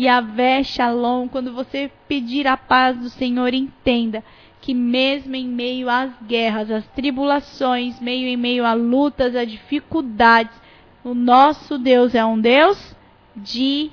Yahvé 0.00 0.64
Shalom, 0.64 1.28
quando 1.28 1.52
você 1.52 1.92
pedir 2.08 2.48
a 2.48 2.56
paz 2.56 2.98
do 2.98 3.08
Senhor, 3.08 3.54
entenda 3.54 4.24
que 4.60 4.74
mesmo 4.74 5.36
em 5.36 5.46
meio 5.46 5.88
às 5.88 6.10
guerras, 6.26 6.68
às 6.68 6.86
tribulações, 6.88 8.00
meio 8.00 8.26
em 8.26 8.36
meio 8.36 8.66
a 8.66 8.72
lutas, 8.72 9.36
a 9.36 9.44
dificuldades, 9.44 10.60
o 11.04 11.14
nosso 11.14 11.78
Deus 11.78 12.16
é 12.16 12.24
um 12.24 12.40
Deus 12.40 12.96
de 13.36 13.92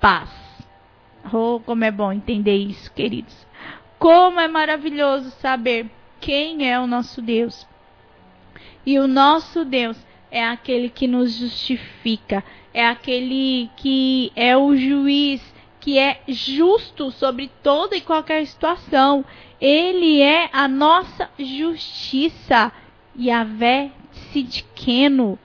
paz. 0.00 0.30
Oh, 1.30 1.60
como 1.60 1.84
é 1.84 1.90
bom 1.90 2.10
entender 2.10 2.56
isso, 2.56 2.90
queridos. 2.94 3.51
Como 4.02 4.40
é 4.40 4.48
maravilhoso 4.48 5.30
saber 5.30 5.88
quem 6.20 6.68
é 6.68 6.76
o 6.80 6.88
nosso 6.88 7.22
Deus. 7.22 7.68
E 8.84 8.98
o 8.98 9.06
nosso 9.06 9.64
Deus 9.64 9.96
é 10.28 10.44
aquele 10.44 10.88
que 10.88 11.06
nos 11.06 11.34
justifica, 11.36 12.42
é 12.74 12.84
aquele 12.84 13.70
que 13.76 14.32
é 14.34 14.56
o 14.56 14.74
juiz, 14.74 15.40
que 15.78 16.00
é 16.00 16.20
justo 16.26 17.12
sobre 17.12 17.48
toda 17.62 17.94
e 17.96 18.00
qualquer 18.00 18.44
situação. 18.44 19.24
Ele 19.60 20.20
é 20.20 20.50
a 20.52 20.66
nossa 20.66 21.30
justiça. 21.38 22.72
Yahvé 23.16 23.92
Sidkeno, 24.32 25.38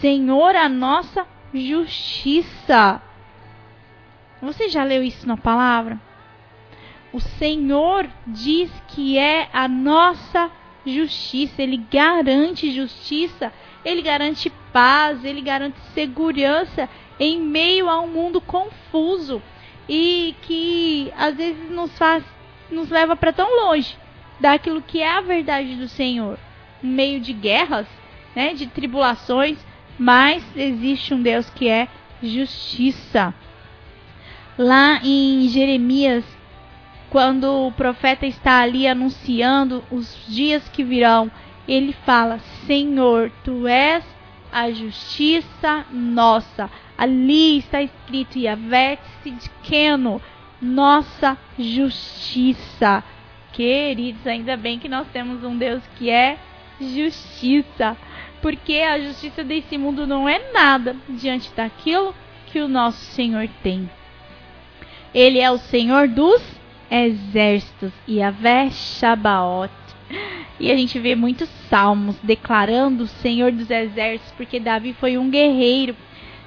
Senhor, 0.00 0.54
a 0.54 0.68
nossa 0.68 1.26
justiça. 1.52 3.02
Você 4.40 4.68
já 4.68 4.84
leu 4.84 5.02
isso 5.02 5.26
na 5.26 5.36
palavra? 5.36 6.05
O 7.16 7.20
Senhor 7.38 8.06
diz 8.26 8.70
que 8.88 9.16
é 9.16 9.48
a 9.50 9.66
nossa 9.66 10.50
justiça, 10.84 11.62
Ele 11.62 11.78
garante 11.78 12.70
justiça, 12.70 13.50
Ele 13.82 14.02
garante 14.02 14.52
paz, 14.70 15.24
Ele 15.24 15.40
garante 15.40 15.80
segurança 15.94 16.86
em 17.18 17.40
meio 17.40 17.88
a 17.88 17.98
um 18.02 18.06
mundo 18.06 18.38
confuso 18.38 19.42
e 19.88 20.34
que 20.42 21.10
às 21.16 21.34
vezes 21.34 21.70
nos 21.70 21.96
faz, 21.96 22.22
nos 22.70 22.90
leva 22.90 23.16
para 23.16 23.32
tão 23.32 23.48
longe 23.64 23.96
daquilo 24.38 24.82
que 24.82 25.00
é 25.00 25.10
a 25.10 25.22
verdade 25.22 25.74
do 25.74 25.88
Senhor. 25.88 26.38
no 26.82 26.90
meio 26.90 27.18
de 27.18 27.32
guerras, 27.32 27.86
né, 28.34 28.52
de 28.52 28.66
tribulações, 28.66 29.56
mas 29.98 30.44
existe 30.54 31.14
um 31.14 31.22
Deus 31.22 31.48
que 31.48 31.66
é 31.66 31.88
justiça. 32.22 33.32
Lá 34.58 35.00
em 35.02 35.48
Jeremias, 35.48 36.35
quando 37.10 37.66
o 37.66 37.72
profeta 37.72 38.26
está 38.26 38.60
ali 38.60 38.86
anunciando 38.86 39.82
os 39.90 40.24
dias 40.28 40.68
que 40.68 40.82
virão, 40.82 41.30
ele 41.66 41.92
fala: 41.92 42.38
Senhor, 42.66 43.30
tu 43.44 43.66
és 43.66 44.04
a 44.52 44.70
justiça 44.70 45.84
nossa. 45.90 46.70
Ali 46.96 47.58
está 47.58 47.82
escrito 47.82 48.38
Yahvé 48.38 48.98
Sidkeno, 49.22 50.20
nossa 50.60 51.36
justiça. 51.58 53.04
Queridos, 53.52 54.26
ainda 54.26 54.56
bem 54.56 54.78
que 54.78 54.88
nós 54.88 55.06
temos 55.08 55.42
um 55.44 55.56
Deus 55.56 55.82
que 55.98 56.10
é 56.10 56.38
justiça, 56.80 57.96
porque 58.42 58.80
a 58.80 58.98
justiça 58.98 59.42
desse 59.42 59.78
mundo 59.78 60.06
não 60.06 60.28
é 60.28 60.52
nada 60.52 60.96
diante 61.08 61.50
daquilo 61.54 62.14
que 62.46 62.60
o 62.60 62.68
nosso 62.68 62.98
Senhor 62.98 63.48
tem. 63.62 63.88
Ele 65.14 65.38
é 65.38 65.50
o 65.50 65.58
Senhor 65.58 66.08
dos 66.08 66.55
exércitos, 66.90 67.92
Yahvé 68.08 68.70
Shabaot. 68.70 69.72
E 70.58 70.70
a 70.70 70.76
gente 70.76 70.98
vê 70.98 71.14
muitos 71.14 71.48
salmos 71.68 72.16
declarando 72.22 73.04
o 73.04 73.08
Senhor 73.08 73.52
dos 73.52 73.70
exércitos, 73.70 74.32
porque 74.36 74.58
Davi 74.58 74.94
foi 74.94 75.18
um 75.18 75.28
guerreiro. 75.28 75.94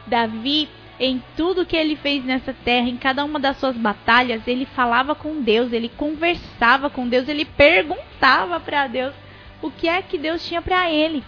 Davi, 0.07 0.67
em 0.99 1.21
tudo 1.37 1.65
que 1.65 1.75
ele 1.75 1.95
fez 1.95 2.23
nessa 2.25 2.53
terra, 2.53 2.89
em 2.89 2.97
cada 2.97 3.23
uma 3.23 3.39
das 3.39 3.57
suas 3.57 3.77
batalhas, 3.77 4.47
ele 4.47 4.65
falava 4.65 5.13
com 5.13 5.41
Deus, 5.41 5.71
ele 5.71 5.89
conversava 5.89 6.89
com 6.89 7.07
Deus, 7.07 7.27
ele 7.27 7.45
perguntava 7.45 8.59
para 8.59 8.87
Deus 8.87 9.13
o 9.61 9.69
que 9.69 9.87
é 9.87 10.01
que 10.01 10.17
Deus 10.17 10.45
tinha 10.47 10.61
para 10.61 10.89
ele. 10.89 11.23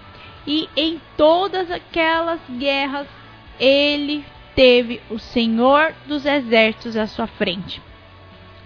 E 0.48 0.68
em 0.76 1.00
todas 1.16 1.70
aquelas 1.70 2.40
guerras, 2.50 3.08
ele 3.60 4.26
teve 4.56 5.00
o 5.10 5.20
Senhor 5.20 5.94
dos 6.08 6.26
exércitos 6.26 6.98
à 6.98 7.06
sua 7.06 7.28
frente. 7.28 7.82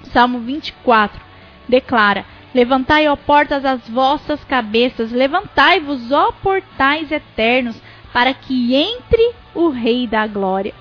Salmo 0.06 0.40
24 0.40 1.20
declara: 1.68 2.26
Levantai, 2.54 3.08
ó 3.10 3.16
portas, 3.18 3.66
as 3.66 3.88
vossas 3.90 4.44
cabeças, 4.46 5.12
levantai-vos, 5.12 6.12
ó 6.12 6.32
portais 6.32 7.12
eternos, 7.12 7.82
para 8.14 8.34
que 8.34 8.74
entre 8.74 9.34
o 9.54 9.68
Rei 9.68 10.08
da 10.08 10.26
Glória. 10.26 10.74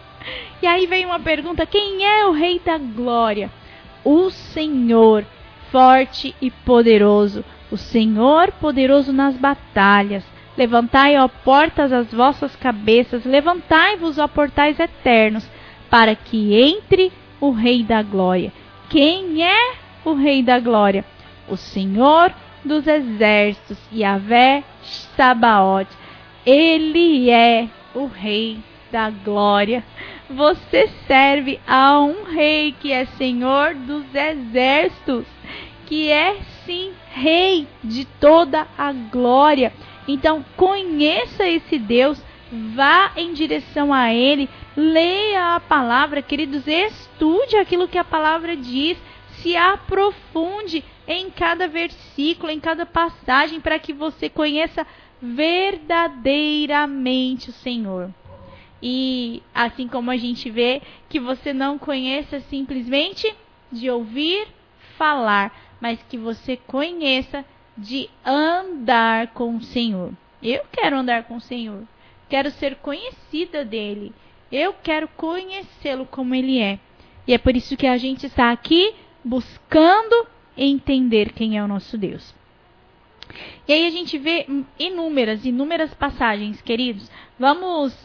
E 0.63 0.67
aí 0.67 0.87
vem 0.87 1.05
uma 1.05 1.19
pergunta: 1.19 1.67
quem 1.67 2.05
é 2.05 2.27
o 2.27 2.33
Rei 2.33 2.61
da 2.65 2.79
Glória? 2.79 3.51
O 4.05 4.31
Senhor, 4.31 5.25
forte 5.73 6.35
e 6.41 6.51
poderoso, 6.51 7.45
o 7.71 7.77
Senhor 7.77 8.53
poderoso 8.53 9.13
nas 9.13 9.37
batalhas. 9.37 10.25
Levantai, 10.57 11.19
ó 11.19 11.27
portas, 11.27 11.93
as 11.93 12.13
vossas 12.13 12.55
cabeças, 12.55 13.25
levantai-vos, 13.25 14.19
ó 14.19 14.29
portais 14.29 14.79
eternos, 14.79 15.45
para 15.91 16.15
que 16.15 16.55
entre 16.55 17.11
o 17.41 17.51
Rei 17.51 17.83
da 17.83 18.01
Glória. 18.01 18.53
Quem 18.89 19.45
é 19.45 19.75
o 20.05 20.15
Rei 20.15 20.43
da 20.43 20.61
Glória? 20.61 21.05
o 21.49 21.57
Senhor 21.57 22.33
dos 22.65 22.87
exércitos, 22.87 23.79
Yahvé 23.93 24.65
Sabaoth. 25.17 25.89
Ele 26.45 27.31
é 27.31 27.69
o 27.95 28.07
Rei 28.07 28.59
da 28.91 29.11
glória. 29.11 29.85
Você 30.29 30.89
serve 31.07 31.61
a 31.67 32.01
um 32.01 32.25
Rei 32.25 32.75
que 32.81 32.93
é 32.93 33.05
Senhor 33.05 33.75
dos 33.75 34.05
exércitos, 34.15 35.27
que 35.87 36.11
é 36.11 36.39
sim 36.65 36.93
Rei 37.11 37.67
de 37.83 38.05
toda 38.05 38.67
a 38.77 38.93
glória. 38.93 39.73
Então, 40.07 40.45
conheça 40.57 41.47
esse 41.47 41.79
Deus, 41.79 42.23
vá 42.75 43.13
em 43.17 43.33
direção 43.33 43.93
a 43.93 44.13
Ele, 44.13 44.49
leia 44.77 45.57
a 45.57 45.61
palavra, 45.61 46.23
queridos, 46.23 46.67
estude 46.67 47.57
aquilo 47.57 47.89
que 47.89 47.99
a 47.99 48.05
palavra 48.05 48.57
diz, 48.57 48.97
se 49.43 49.57
aprofunde 49.57 50.85
em 51.07 51.31
cada 51.31 51.69
versículo, 51.69 52.51
em 52.51 52.59
cada 52.61 52.87
passagem, 52.87 53.61
para 53.61 53.79
que 53.79 53.93
você 53.93 54.29
conheça 54.29 54.85
verdadeiramente 55.21 57.51
o 57.51 57.53
Senhor. 57.53 58.11
E 58.83 59.43
assim 59.55 59.87
como 59.89 60.11
a 60.11 60.17
gente 60.17 60.51
vê 60.51 60.83
que 61.09 61.21
você 61.21 61.53
não 61.53 61.79
conheça 61.79 62.41
simplesmente 62.41 63.33
de 63.73 63.89
ouvir 63.91 64.47
falar, 64.99 65.57
mas 65.81 66.03
que 66.09 66.19
você 66.19 66.57
conheça 66.57 67.45
de 67.77 68.09
andar 68.25 69.29
com 69.29 69.57
o 69.57 69.63
Senhor. 69.63 70.13
Eu 70.43 70.65
quero 70.71 70.97
andar 70.97 71.25
com 71.25 71.37
o 71.37 71.41
Senhor. 71.41 71.85
Quero 72.29 72.51
ser 72.51 72.77
conhecida 72.77 73.65
dele. 73.65 74.13
Eu 74.51 74.75
quero 74.83 75.09
conhecê-lo 75.09 76.07
como 76.07 76.35
ele 76.35 76.61
é. 76.61 76.79
E 77.27 77.33
é 77.33 77.39
por 77.39 77.57
isso 77.57 77.77
que 77.77 77.87
a 77.87 77.97
gente 77.97 78.27
está 78.27 78.51
aqui 78.51 78.95
buscando 79.25 80.27
entender 80.57 81.33
quem 81.33 81.57
é 81.57 81.65
o 81.65 81.69
nosso 81.69 81.97
Deus. 81.97 82.35
E 83.67 83.73
aí 83.73 83.87
a 83.87 83.91
gente 83.91 84.19
vê 84.19 84.47
inúmeras, 84.79 85.45
inúmeras 85.45 85.93
passagens, 85.95 86.61
queridos. 86.61 87.11
Vamos 87.39 87.97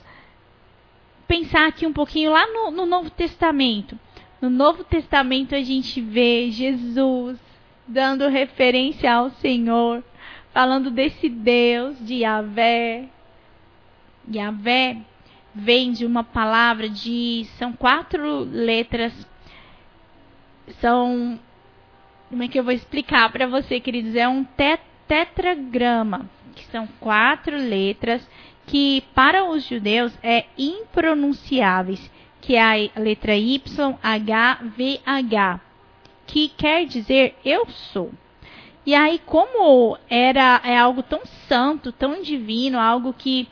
pensar 1.28 1.68
aqui 1.68 1.86
um 1.86 1.94
pouquinho 1.94 2.32
lá 2.32 2.48
no, 2.48 2.72
no 2.72 2.86
Novo 2.86 3.10
Testamento. 3.10 4.00
No 4.42 4.50
Novo 4.50 4.84
Testamento 4.84 5.54
a 5.54 5.62
gente 5.62 6.00
vê 6.00 6.50
Jesus 6.50 7.38
dando 7.86 8.28
referência 8.28 9.12
ao 9.12 9.30
Senhor, 9.32 10.04
falando 10.54 10.90
desse 10.90 11.28
Deus 11.28 11.98
de 12.06 12.20
Yahvé. 12.20 13.10
Yahvé 14.34 14.98
vem 15.54 15.92
de 15.92 16.06
uma 16.06 16.24
palavra 16.24 16.90
de. 16.90 17.46
São 17.58 17.74
quatro 17.74 18.44
letras. 18.44 19.14
São 20.80 21.40
como 22.30 22.44
é 22.44 22.48
que 22.48 22.60
eu 22.60 22.64
vou 22.64 22.74
explicar 22.74 23.32
para 23.32 23.48
você, 23.48 23.80
queridos? 23.80 24.16
É 24.16 24.28
um 24.28 24.44
te 24.44 24.80
tetragrama, 25.08 26.30
que 26.56 26.64
são 26.66 26.88
quatro 27.00 27.58
letras 27.58 28.28
que 28.68 29.04
para 29.16 29.44
os 29.46 29.64
judeus 29.68 30.14
é 30.22 30.46
impronunciáveis, 30.56 32.00
que 32.40 32.56
é 32.56 32.62
a 32.62 33.00
letra 33.00 33.36
Y, 33.36 33.98
H, 34.04 34.60
V, 34.78 35.02
H, 35.04 35.60
que 36.28 36.50
quer 36.50 36.86
dizer 36.86 37.36
eu 37.44 37.68
sou. 37.92 38.12
E 38.86 38.94
aí, 38.94 39.20
como 39.26 39.98
era 40.08 40.62
é 40.64 40.78
algo 40.78 41.02
tão 41.02 41.22
santo, 41.48 41.92
tão 41.92 42.22
divino, 42.22 42.80
algo 42.80 43.12
que 43.12 43.48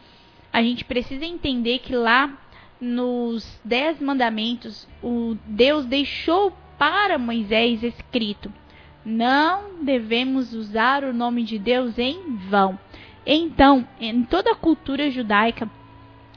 a 0.58 0.64
gente 0.64 0.84
precisa 0.86 1.26
entender 1.26 1.80
que 1.80 1.96
lá 1.96 2.36
nos 2.80 3.60
dez 3.64 4.00
mandamentos 4.00 4.88
o 5.04 5.36
Deus 5.46 5.86
deixou 5.86 6.52
para 6.78 7.18
Moisés 7.18 7.84
escrito 7.84 8.52
não 9.08 9.82
devemos 9.86 10.54
usar 10.54 11.06
o 11.06 11.14
nome 11.14 11.42
de 11.44 11.58
Deus 11.58 11.98
em 11.98 12.36
vão. 12.50 12.78
Então, 13.26 13.88
em 14.02 14.22
toda 14.24 14.52
a 14.52 14.56
cultura 14.56 15.10
judaica, 15.10 15.70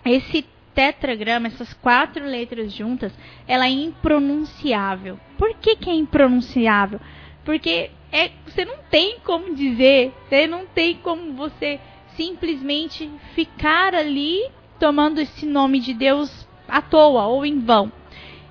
esse 0.05 0.47
tetragrama, 0.73 1.49
essas 1.49 1.75
quatro 1.75 2.25
letras 2.25 2.73
juntas, 2.73 3.13
ela 3.49 3.67
é 3.67 3.71
impronunciável. 3.71 5.19
Por 5.37 5.53
que, 5.55 5.75
que 5.75 5.91
é 5.91 5.95
impronunciável? 5.95 7.01
Porque 7.45 7.91
é, 8.13 8.31
você 8.47 8.65
não 8.65 8.77
tem 8.89 9.19
como 9.25 9.53
dizer, 9.53 10.15
você 10.29 10.47
não 10.47 10.65
tem 10.65 10.95
como 10.99 11.33
você 11.33 11.81
simplesmente 12.21 13.11
ficar 13.35 13.95
ali 13.95 14.47
tomando 14.79 15.23
esse 15.23 15.47
nome 15.47 15.81
de 15.81 15.95
Deus 15.95 16.47
à 16.69 16.83
toa 16.83 17.25
ou 17.27 17.47
em 17.47 17.59
vão. 17.61 17.91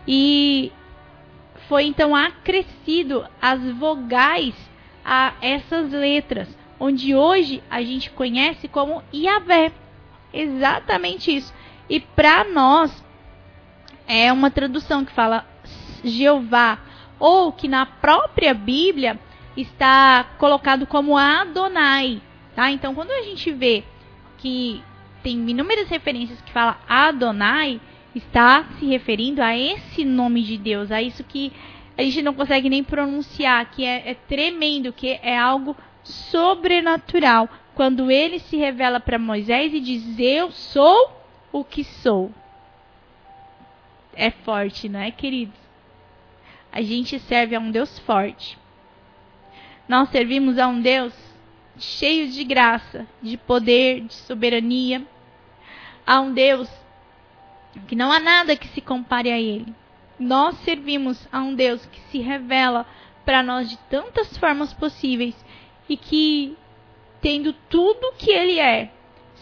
E 0.08 0.72
foi 1.68 1.84
então 1.84 2.16
acrescido 2.16 3.24
as 3.40 3.62
vogais 3.76 4.56
a 5.06 5.34
essas 5.40 5.92
letras, 5.92 6.48
onde 6.80 7.14
hoje 7.14 7.62
a 7.70 7.84
gente 7.84 8.10
conhece 8.10 8.68
como 8.68 9.04
Yahvé. 9.14 9.72
Exatamente 10.34 11.36
isso. 11.36 11.54
E 11.88 12.00
para 12.00 12.46
nós 12.46 13.06
é 14.08 14.34
uma 14.34 14.50
tradução 14.50 15.06
que 15.06 15.12
fala 15.12 15.46
Jeová, 16.04 16.80
ou 17.20 17.52
que 17.52 17.68
na 17.68 17.86
própria 17.86 18.56
Bíblia 18.56 19.20
está 19.56 20.24
colocado 20.40 20.88
como 20.88 21.16
Adonai, 21.16 22.20
tá? 22.60 22.70
Então 22.72 22.94
quando 22.94 23.12
a 23.12 23.22
gente 23.22 23.50
vê 23.54 23.86
que 24.38 24.84
tem 25.24 25.50
inúmeras 25.50 25.88
referências 25.88 26.42
que 26.42 26.52
fala 26.52 26.78
Adonai, 26.90 27.80
está 28.14 28.66
se 28.78 28.86
referindo 28.86 29.42
a 29.42 29.58
esse 29.58 30.04
nome 30.04 30.44
de 30.44 30.58
Deus, 30.58 30.92
a 30.92 31.02
isso 31.02 31.24
que 31.24 31.54
a 31.98 32.04
gente 32.04 32.22
não 32.22 32.34
consegue 32.34 32.70
nem 32.70 32.84
pronunciar, 32.84 33.72
que 33.72 33.86
é, 33.86 34.12
é 34.12 34.14
tremendo, 34.14 34.92
que 34.92 35.20
é 35.24 35.38
algo 35.38 35.74
sobrenatural. 36.04 37.48
Quando 37.76 38.12
ele 38.12 38.40
se 38.40 38.58
revela 38.58 39.00
para 39.00 39.18
Moisés 39.18 39.74
e 39.74 39.80
diz: 39.80 40.20
Eu 40.20 40.52
sou 40.52 41.12
o 41.54 41.64
que 41.64 41.86
sou. 41.86 42.30
É 44.14 44.32
forte, 44.32 44.90
não 44.90 45.00
é, 45.00 45.12
queridos? 45.12 45.56
A 46.74 46.82
gente 46.82 47.20
serve 47.20 47.56
a 47.56 47.60
um 47.60 47.72
Deus 47.72 47.98
forte. 48.00 48.58
Nós 49.88 50.10
servimos 50.10 50.58
a 50.58 50.68
um 50.68 50.82
Deus 50.82 51.29
cheio 51.80 52.30
de 52.30 52.44
graça, 52.44 53.08
de 53.22 53.38
poder, 53.38 54.02
de 54.02 54.14
soberania. 54.14 55.06
Há 56.06 56.20
um 56.22 56.34
Deus 56.34 56.70
que 57.88 57.96
não 57.96 58.12
há 58.12 58.20
nada 58.20 58.56
que 58.56 58.68
se 58.68 58.82
compare 58.82 59.32
a 59.32 59.40
Ele. 59.40 59.74
Nós 60.20 60.58
servimos 60.60 61.28
a 61.32 61.40
um 61.40 61.54
Deus 61.54 61.86
que 61.86 62.00
se 62.12 62.20
revela 62.20 62.86
para 63.26 63.44
nós 63.44 63.70
de 63.70 63.78
tantas 63.90 64.38
formas 64.38 64.74
possíveis 64.74 65.36
e 65.88 65.96
que, 65.96 66.58
tendo 67.22 67.54
tudo 67.70 68.14
que 68.18 68.32
Ele 68.32 68.60
é, 68.60 68.92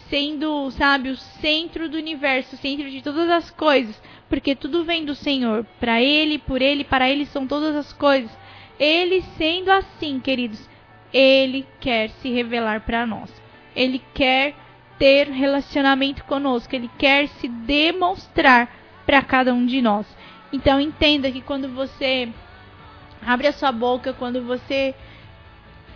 sendo, 0.10 0.70
sabe, 0.72 1.10
o 1.10 1.18
centro 1.18 1.90
do 1.90 1.98
universo, 1.98 2.56
o 2.56 2.60
centro 2.60 2.90
de 2.90 3.02
todas 3.02 3.30
as 3.30 3.50
coisas, 3.50 4.00
porque 4.30 4.56
tudo 4.56 4.84
vem 4.84 5.06
do 5.06 5.16
Senhor, 5.16 5.66
para 5.80 6.02
Ele, 6.02 6.38
por 6.38 6.62
Ele, 6.62 6.84
para 6.84 7.10
Ele 7.10 7.26
são 7.26 7.48
todas 7.48 7.76
as 7.76 7.94
coisas. 7.94 8.32
Ele 8.80 9.22
sendo 9.38 9.72
assim, 9.72 10.20
queridos, 10.20 10.70
Ele 11.14 11.66
quer 11.80 12.10
se 12.10 12.30
revelar 12.30 12.82
para 12.82 13.06
nós. 13.06 13.32
Ele 13.76 14.02
quer 14.14 14.56
ter 14.98 15.28
relacionamento 15.28 16.24
conosco, 16.24 16.76
Ele 16.76 16.90
quer 16.98 17.28
se 17.28 17.48
demonstrar 17.48 18.70
para 19.06 19.22
cada 19.22 19.54
um 19.54 19.66
de 19.66 19.82
nós. 19.82 20.06
Então 20.52 20.80
entenda 20.80 21.32
que 21.32 21.42
quando 21.42 21.70
você 21.70 22.30
abre 23.26 23.48
a 23.48 23.54
sua 23.54 23.72
boca, 23.72 24.14
quando 24.14 24.44
você 24.44 24.96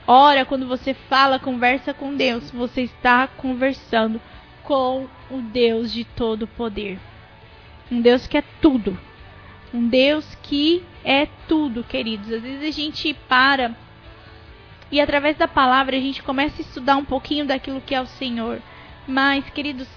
ora, 0.05 0.45
quando 0.45 0.67
você 0.67 0.93
fala, 0.93 1.39
conversa 1.39 1.93
com 1.93 2.15
Deus, 2.15 2.51
você 2.51 2.81
está 2.81 3.27
conversando 3.27 4.21
com 4.63 5.07
o 5.29 5.41
Deus 5.41 5.91
de 5.91 6.03
todo 6.03 6.47
poder. 6.47 6.99
Um 7.91 8.01
Deus 8.01 8.27
que 8.27 8.37
é 8.37 8.43
tudo. 8.61 8.97
Um 9.73 9.87
Deus 9.87 10.35
que 10.43 10.83
é 11.03 11.27
tudo, 11.47 11.83
queridos. 11.83 12.31
Às 12.31 12.41
vezes 12.41 12.67
a 12.67 12.71
gente 12.71 13.13
para 13.27 13.75
e 14.91 14.99
através 14.99 15.37
da 15.37 15.47
palavra 15.47 15.95
a 15.95 15.99
gente 15.99 16.21
começa 16.21 16.61
a 16.61 16.65
estudar 16.65 16.97
um 16.97 17.05
pouquinho 17.05 17.45
daquilo 17.45 17.81
que 17.81 17.95
é 17.95 18.01
o 18.01 18.05
Senhor. 18.05 18.61
Mas, 19.07 19.49
queridos, 19.49 19.87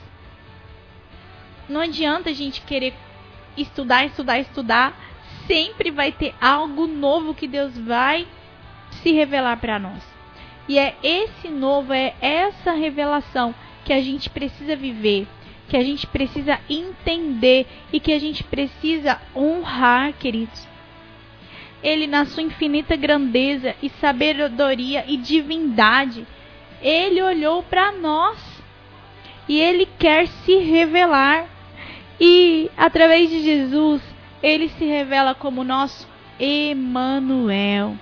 não 1.68 1.80
adianta 1.80 2.30
a 2.30 2.32
gente 2.32 2.60
querer 2.60 2.94
estudar, 3.56 4.04
estudar, 4.04 4.38
estudar. 4.38 4.94
Sempre 5.46 5.90
vai 5.90 6.12
ter 6.12 6.34
algo 6.40 6.86
novo 6.86 7.34
que 7.34 7.48
Deus 7.48 7.76
vai 7.76 8.26
se 9.02 9.12
revelar 9.12 9.56
para 9.58 9.78
nós. 9.78 10.02
E 10.68 10.78
é 10.78 10.94
esse 11.02 11.48
novo, 11.48 11.92
é 11.92 12.14
essa 12.20 12.72
revelação 12.72 13.54
que 13.84 13.92
a 13.92 14.00
gente 14.00 14.30
precisa 14.30 14.74
viver, 14.74 15.26
que 15.68 15.76
a 15.76 15.82
gente 15.82 16.06
precisa 16.06 16.58
entender 16.70 17.66
e 17.92 18.00
que 18.00 18.12
a 18.12 18.18
gente 18.18 18.42
precisa 18.44 19.20
honrar, 19.36 20.14
queridos. 20.14 20.66
Ele, 21.84 22.08
na 22.08 22.24
sua 22.24 22.42
infinita 22.42 22.96
grandeza 22.96 23.76
e 23.80 23.88
sabedoria 24.00 25.04
e 25.06 25.16
divindade, 25.16 26.26
ele 26.82 27.22
olhou 27.22 27.62
para 27.62 27.92
nós 27.92 28.38
e 29.48 29.60
ele 29.60 29.86
quer 29.98 30.26
se 30.26 30.56
revelar. 30.56 31.46
E 32.18 32.68
através 32.76 33.30
de 33.30 33.40
Jesus, 33.42 34.02
ele 34.42 34.68
se 34.70 34.84
revela 34.84 35.34
como 35.34 35.62
nosso 35.62 36.08
Emanuel 36.40 37.96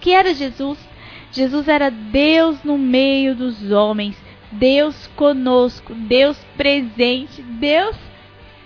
que 0.00 0.12
era 0.12 0.34
Jesus? 0.34 0.78
Jesus 1.30 1.68
era 1.68 1.90
Deus 1.90 2.64
no 2.64 2.76
meio 2.76 3.36
dos 3.36 3.70
homens, 3.70 4.16
Deus 4.50 5.06
conosco, 5.14 5.94
Deus 5.94 6.36
presente, 6.56 7.42
Deus 7.42 7.96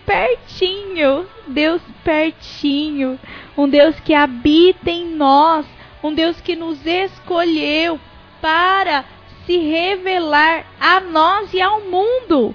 pertinho, 0.06 1.26
Deus 1.48 1.82
pertinho, 2.02 3.18
um 3.56 3.68
Deus 3.68 3.98
que 4.00 4.14
habita 4.14 4.90
em 4.90 5.14
nós, 5.14 5.66
um 6.02 6.12
Deus 6.12 6.40
que 6.40 6.54
nos 6.54 6.84
escolheu 6.84 7.98
para 8.40 9.04
se 9.46 9.56
revelar 9.56 10.64
a 10.80 11.00
nós 11.00 11.52
e 11.52 11.60
ao 11.60 11.80
mundo. 11.82 12.54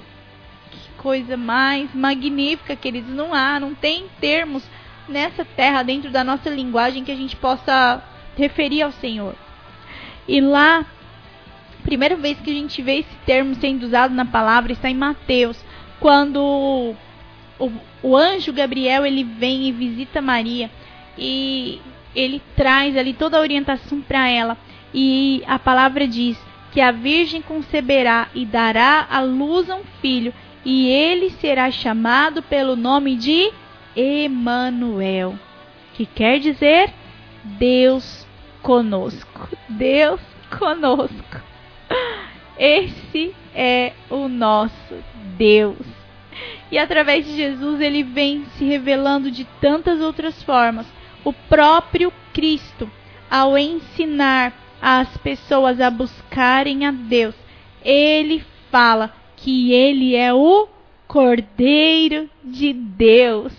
Que 0.72 0.90
coisa 0.98 1.36
mais 1.36 1.94
magnífica, 1.94 2.76
queridos, 2.76 3.14
não 3.14 3.34
há, 3.34 3.60
não 3.60 3.74
tem 3.74 4.06
termos 4.20 4.64
nessa 5.08 5.44
terra 5.44 5.84
dentro 5.84 6.12
da 6.12 6.24
nossa 6.24 6.50
linguagem 6.50 7.04
que 7.04 7.12
a 7.12 7.16
gente 7.16 7.36
possa 7.36 8.04
referia 8.38 8.86
ao 8.86 8.92
Senhor. 8.92 9.36
E 10.28 10.40
lá, 10.40 10.86
primeira 11.84 12.16
vez 12.16 12.40
que 12.40 12.52
a 12.52 12.54
gente 12.54 12.82
vê 12.82 13.00
esse 13.00 13.16
termo 13.26 13.56
sendo 13.56 13.84
usado 13.84 14.14
na 14.14 14.26
palavra 14.26 14.72
está 14.72 14.90
em 14.90 14.96
Mateus, 14.96 15.60
quando 16.00 16.96
o, 17.60 17.72
o 18.02 18.16
anjo 18.16 18.54
Gabriel 18.54 19.06
ele 19.06 19.24
vem 19.24 19.68
e 19.68 19.72
visita 19.72 20.22
Maria 20.22 20.72
e 21.18 21.80
ele 22.16 22.42
traz 22.56 22.98
ali 22.98 23.14
toda 23.14 23.38
a 23.38 23.42
orientação 23.42 24.02
para 24.02 24.28
ela. 24.28 24.58
E 24.94 25.44
a 25.46 25.60
palavra 25.60 26.08
diz 26.08 26.38
que 26.72 26.82
a 26.82 26.92
virgem 26.92 27.42
conceberá 27.42 28.30
e 28.34 28.46
dará 28.46 29.08
à 29.10 29.22
luz 29.22 29.70
a 29.70 29.76
um 29.76 29.84
filho, 30.02 30.34
e 30.64 30.88
ele 30.88 31.32
será 31.32 31.72
chamado 31.72 32.42
pelo 32.44 32.76
nome 32.76 33.16
de 33.16 33.52
Emanuel, 33.96 35.36
que 35.94 36.06
quer 36.06 36.40
dizer 36.40 36.94
Deus 37.44 38.28
conosco. 38.62 39.50
Deus 39.68 40.22
conosco. 40.58 41.42
Esse 42.58 43.34
é 43.54 43.94
o 44.10 44.28
nosso 44.28 44.96
Deus. 45.38 45.78
E 46.72 46.78
através 46.78 47.26
de 47.26 47.36
Jesus 47.36 47.82
ele 47.82 48.04
vem 48.04 48.46
se 48.58 48.66
revelando 48.66 49.32
de 49.32 49.46
tantas 49.60 50.02
outras 50.02 50.42
formas. 50.44 50.86
O 51.24 51.34
próprio 51.34 52.14
Cristo, 52.34 52.90
ao 53.30 53.58
ensinar 53.58 54.54
as 54.82 55.18
pessoas 55.18 55.82
a 55.82 55.90
buscarem 55.90 56.86
a 56.86 56.92
Deus, 56.92 57.36
ele 57.84 58.44
fala 58.72 59.14
que 59.36 59.74
ele 59.74 60.16
é 60.16 60.34
o 60.34 60.68
Cordeiro 61.08 62.30
de 62.44 62.72
Deus. 62.72 63.54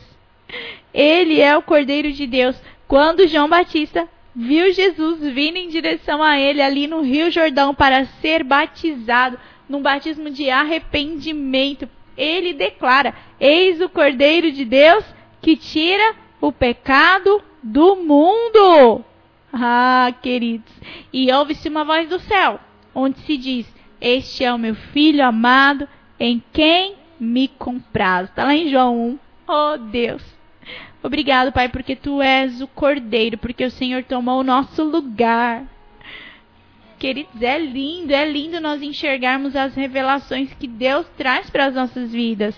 Ele 0.95 1.41
é 1.41 1.57
o 1.57 1.63
Cordeiro 1.63 2.13
de 2.13 2.27
Deus. 2.27 2.57
Quando 2.87 3.27
João 3.27 3.49
Batista 3.49 4.09
viu 4.35 4.73
Jesus 4.73 5.21
vindo 5.21 5.57
em 5.57 5.69
direção 5.69 6.23
a 6.23 6.39
ele 6.39 6.63
ali 6.63 6.87
no 6.87 7.01
Rio 7.01 7.31
Jordão 7.31 7.75
para 7.75 8.05
ser 8.21 8.45
batizado, 8.45 9.39
num 9.69 9.83
batismo 9.83 10.31
de 10.31 10.51
arrependimento. 10.51 11.89
Ele 12.17 12.53
declara: 12.53 13.15
Eis 13.39 13.81
o 13.81 13.89
Cordeiro 13.89 14.51
de 14.53 14.65
Deus 14.65 15.05
que 15.41 15.57
tira 15.57 16.15
o 16.41 16.53
pecado 16.53 17.43
do 17.63 17.97
mundo. 17.97 19.05
Ah, 19.53 20.13
queridos. 20.23 20.73
E 21.13 21.33
ouve-se 21.33 21.69
uma 21.69 21.85
voz 21.85 22.09
do 22.09 22.19
céu, 22.21 22.61
onde 22.95 23.19
se 23.21 23.37
diz: 23.37 23.67
Este 24.01 24.45
é 24.45 24.53
o 24.53 24.59
meu 24.59 24.75
filho 24.75 25.25
amado, 25.25 25.89
em 26.19 26.43
quem 26.53 26.95
me 27.19 27.49
compraz. 27.49 28.29
Está 28.29 28.45
lá 28.45 28.55
em 28.55 28.69
João 28.69 28.97
1. 28.97 29.19
Oh, 29.49 29.79
Deus. 29.79 30.23
Obrigado, 31.03 31.51
Pai, 31.51 31.69
porque 31.69 31.97
tu 31.97 32.21
és 32.21 32.61
o 32.61 32.69
Cordeiro, 32.69 33.39
porque 33.39 33.65
o 33.65 33.71
Senhor 33.71 34.05
tomou 34.05 34.41
o 34.41 34.45
nosso 34.45 34.85
lugar. 34.85 35.65
Queridos, 37.01 37.41
é 37.41 37.59
lindo, 37.59 38.13
é 38.13 38.31
lindo 38.31 38.61
nós 38.61 38.83
enxergarmos 38.83 39.57
as 39.57 39.75
revelações 39.75 40.53
que 40.53 40.69
Deus 40.69 41.07
traz 41.17 41.49
para 41.49 41.65
as 41.65 41.75
nossas 41.75 42.13
vidas. 42.13 42.55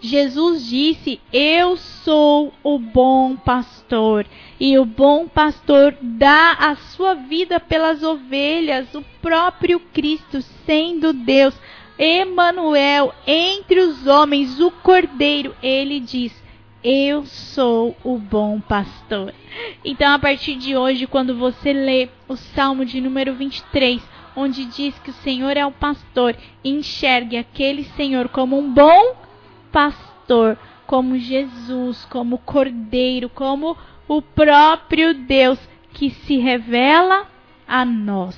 Jesus 0.00 0.66
disse: 0.66 1.20
Eu 1.30 1.76
sou 1.76 2.54
o 2.62 2.78
bom 2.78 3.36
pastor, 3.36 4.26
e 4.58 4.78
o 4.78 4.86
bom 4.86 5.28
pastor 5.28 5.94
dá 6.00 6.52
a 6.58 6.74
sua 6.74 7.12
vida 7.12 7.60
pelas 7.60 8.02
ovelhas, 8.02 8.94
o 8.94 9.02
próprio 9.20 9.78
Cristo, 9.78 10.40
sendo 10.64 11.12
Deus, 11.12 11.54
Emanuel, 11.98 13.14
entre 13.26 13.78
os 13.78 14.06
homens, 14.06 14.58
o 14.58 14.70
Cordeiro, 14.70 15.54
ele 15.62 16.00
diz: 16.00 16.41
eu 16.82 17.24
sou 17.26 17.96
o 18.02 18.18
bom 18.18 18.60
pastor. 18.60 19.32
Então, 19.84 20.12
a 20.12 20.18
partir 20.18 20.56
de 20.56 20.76
hoje, 20.76 21.06
quando 21.06 21.36
você 21.36 21.72
lê 21.72 22.08
o 22.28 22.36
Salmo 22.36 22.84
de 22.84 23.00
número 23.00 23.34
23, 23.34 24.02
onde 24.34 24.64
diz 24.64 24.98
que 24.98 25.10
o 25.10 25.14
Senhor 25.14 25.56
é 25.56 25.64
o 25.64 25.72
pastor, 25.72 26.36
enxergue 26.64 27.36
aquele 27.36 27.84
Senhor 27.84 28.28
como 28.28 28.58
um 28.58 28.72
bom 28.72 29.14
pastor, 29.70 30.58
como 30.86 31.18
Jesus, 31.18 32.04
como 32.06 32.38
Cordeiro, 32.38 33.28
como 33.28 33.76
o 34.08 34.20
próprio 34.20 35.14
Deus 35.14 35.58
que 35.92 36.10
se 36.10 36.38
revela 36.38 37.26
a 37.66 37.84
nós. 37.84 38.36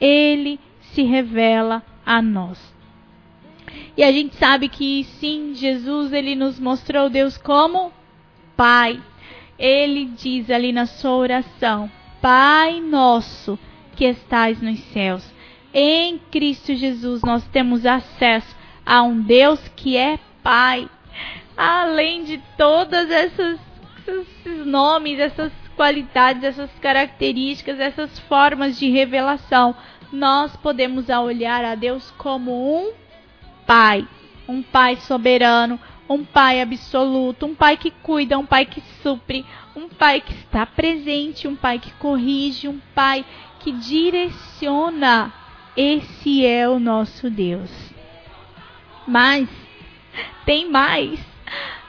Ele 0.00 0.60
se 0.80 1.02
revela 1.02 1.82
a 2.04 2.22
nós. 2.22 2.71
E 3.96 4.02
a 4.02 4.10
gente 4.10 4.36
sabe 4.36 4.68
que 4.68 5.04
sim, 5.18 5.52
Jesus 5.54 6.12
ele 6.12 6.34
nos 6.34 6.58
mostrou 6.58 7.10
Deus 7.10 7.36
como 7.36 7.92
Pai. 8.56 9.00
Ele 9.58 10.06
diz 10.06 10.50
ali 10.50 10.72
na 10.72 10.86
sua 10.86 11.12
oração: 11.12 11.90
Pai 12.20 12.80
nosso 12.80 13.58
que 13.96 14.04
estais 14.04 14.60
nos 14.60 14.78
céus. 14.86 15.24
Em 15.74 16.18
Cristo 16.30 16.74
Jesus 16.74 17.22
nós 17.22 17.46
temos 17.48 17.86
acesso 17.86 18.56
a 18.84 19.02
um 19.02 19.20
Deus 19.20 19.60
que 19.76 19.96
é 19.96 20.18
Pai. 20.42 20.88
Além 21.56 22.24
de 22.24 22.42
todas 22.56 23.10
essas 23.10 23.58
esses 24.06 24.66
nomes, 24.66 25.18
essas 25.18 25.52
qualidades, 25.76 26.42
essas 26.42 26.70
características, 26.80 27.78
essas 27.78 28.18
formas 28.20 28.78
de 28.78 28.90
revelação, 28.90 29.74
nós 30.12 30.54
podemos 30.56 31.08
olhar 31.08 31.64
a 31.64 31.74
Deus 31.74 32.10
como 32.12 32.50
um 32.52 32.92
Pai, 33.66 34.06
um 34.48 34.62
Pai 34.62 34.96
soberano, 34.96 35.78
um 36.08 36.24
Pai 36.24 36.60
absoluto, 36.60 37.46
um 37.46 37.54
Pai 37.54 37.76
que 37.76 37.90
cuida, 37.90 38.38
um 38.38 38.46
Pai 38.46 38.66
que 38.66 38.82
supre, 39.02 39.44
um 39.74 39.88
Pai 39.88 40.20
que 40.20 40.32
está 40.32 40.66
presente, 40.66 41.48
um 41.48 41.56
Pai 41.56 41.78
que 41.78 41.90
corrige, 41.92 42.68
um 42.68 42.80
Pai 42.94 43.24
que 43.60 43.72
direciona. 43.72 45.32
Esse 45.76 46.44
é 46.44 46.68
o 46.68 46.78
nosso 46.78 47.30
Deus. 47.30 47.70
Mas 49.06 49.48
tem 50.44 50.70
mais. 50.70 51.18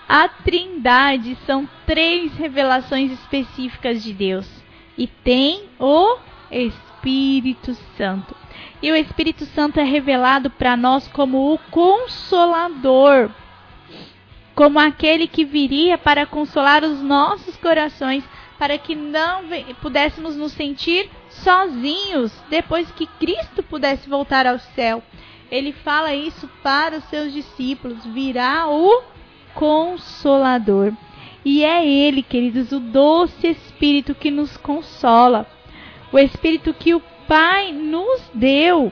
A 0.08 0.28
Trindade 0.28 1.38
são 1.46 1.68
três 1.86 2.34
revelações 2.36 3.12
específicas 3.12 4.04
de 4.04 4.14
Deus. 4.14 4.48
E 4.98 5.08
tem 5.08 5.64
o 5.80 6.18
Espírito 6.52 7.74
Santo. 7.98 8.36
E 8.84 8.92
o 8.92 8.98
Espírito 8.98 9.46
Santo 9.46 9.80
é 9.80 9.84
revelado 9.84 10.50
para 10.50 10.76
nós 10.76 11.08
como 11.08 11.54
o 11.54 11.58
Consolador, 11.72 13.32
como 14.54 14.78
aquele 14.78 15.26
que 15.26 15.46
viria 15.46 15.98
para 15.98 16.26
consolar 16.26 16.84
os 16.84 17.02
nossos 17.02 17.56
corações, 17.56 18.26
para 18.60 18.78
que 18.78 18.94
não 18.94 19.44
pudéssemos 19.82 20.36
nos 20.36 20.52
sentir 20.52 21.10
sozinhos 21.30 22.34
depois 22.50 22.92
que 22.92 23.08
Cristo 23.08 23.64
pudesse 23.64 24.10
voltar 24.10 24.46
ao 24.46 24.60
céu. 24.60 25.02
Ele 25.50 25.72
fala 25.72 26.14
isso 26.14 26.50
para 26.62 26.98
os 26.98 27.06
seus 27.06 27.32
discípulos: 27.32 28.06
virá 28.08 28.68
o 28.68 29.02
Consolador. 29.54 30.92
E 31.46 31.64
é 31.64 31.88
Ele, 31.88 32.22
queridos, 32.22 32.74
o 32.74 32.82
doce 32.82 33.48
Espírito 33.48 34.14
que 34.14 34.30
nos 34.30 34.58
consola. 34.58 35.48
O 36.12 36.20
Espírito 36.20 36.74
que 36.74 36.94
o 36.94 37.02
Pai 37.28 37.72
nos 37.72 38.30
deu. 38.34 38.92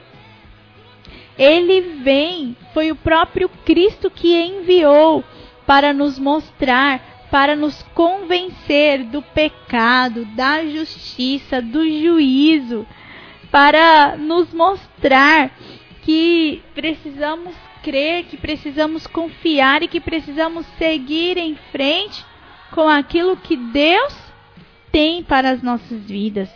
Ele 1.37 1.81
vem, 2.03 2.55
foi 2.73 2.91
o 2.91 2.95
próprio 2.95 3.49
Cristo 3.65 4.11
que 4.11 4.35
enviou 4.35 5.23
para 5.65 5.93
nos 5.93 6.19
mostrar, 6.19 7.27
para 7.31 7.55
nos 7.55 7.81
convencer 7.95 9.03
do 9.05 9.21
pecado, 9.21 10.25
da 10.35 10.65
justiça, 10.65 11.61
do 11.61 11.83
juízo, 11.83 12.85
para 13.49 14.17
nos 14.17 14.53
mostrar 14.53 15.51
que 16.01 16.61
precisamos 16.73 17.55
crer, 17.81 18.25
que 18.25 18.37
precisamos 18.37 19.07
confiar 19.07 19.81
e 19.83 19.87
que 19.87 19.99
precisamos 19.99 20.65
seguir 20.77 21.37
em 21.37 21.55
frente 21.71 22.25
com 22.71 22.87
aquilo 22.87 23.35
que 23.37 23.55
Deus 23.55 24.15
tem 24.91 25.23
para 25.23 25.51
as 25.51 25.61
nossas 25.61 26.03
vidas. 26.03 26.49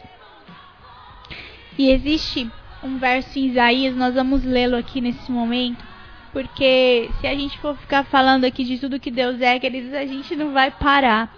E 1.77 1.89
existe 1.89 2.49
um 2.83 2.97
verso 2.97 3.37
em 3.37 3.47
Isaías, 3.47 3.95
nós 3.95 4.15
vamos 4.15 4.43
lê-lo 4.43 4.77
aqui 4.77 5.01
nesse 5.01 5.31
momento, 5.31 5.83
porque 6.31 7.09
se 7.19 7.27
a 7.27 7.35
gente 7.35 7.57
for 7.59 7.75
ficar 7.77 8.03
falando 8.05 8.45
aqui 8.45 8.63
de 8.63 8.77
tudo 8.77 8.99
que 8.99 9.11
Deus 9.11 9.41
é, 9.41 9.59
queridos, 9.59 9.93
a 9.93 10.05
gente 10.05 10.35
não 10.35 10.51
vai 10.51 10.71
parar. 10.71 11.33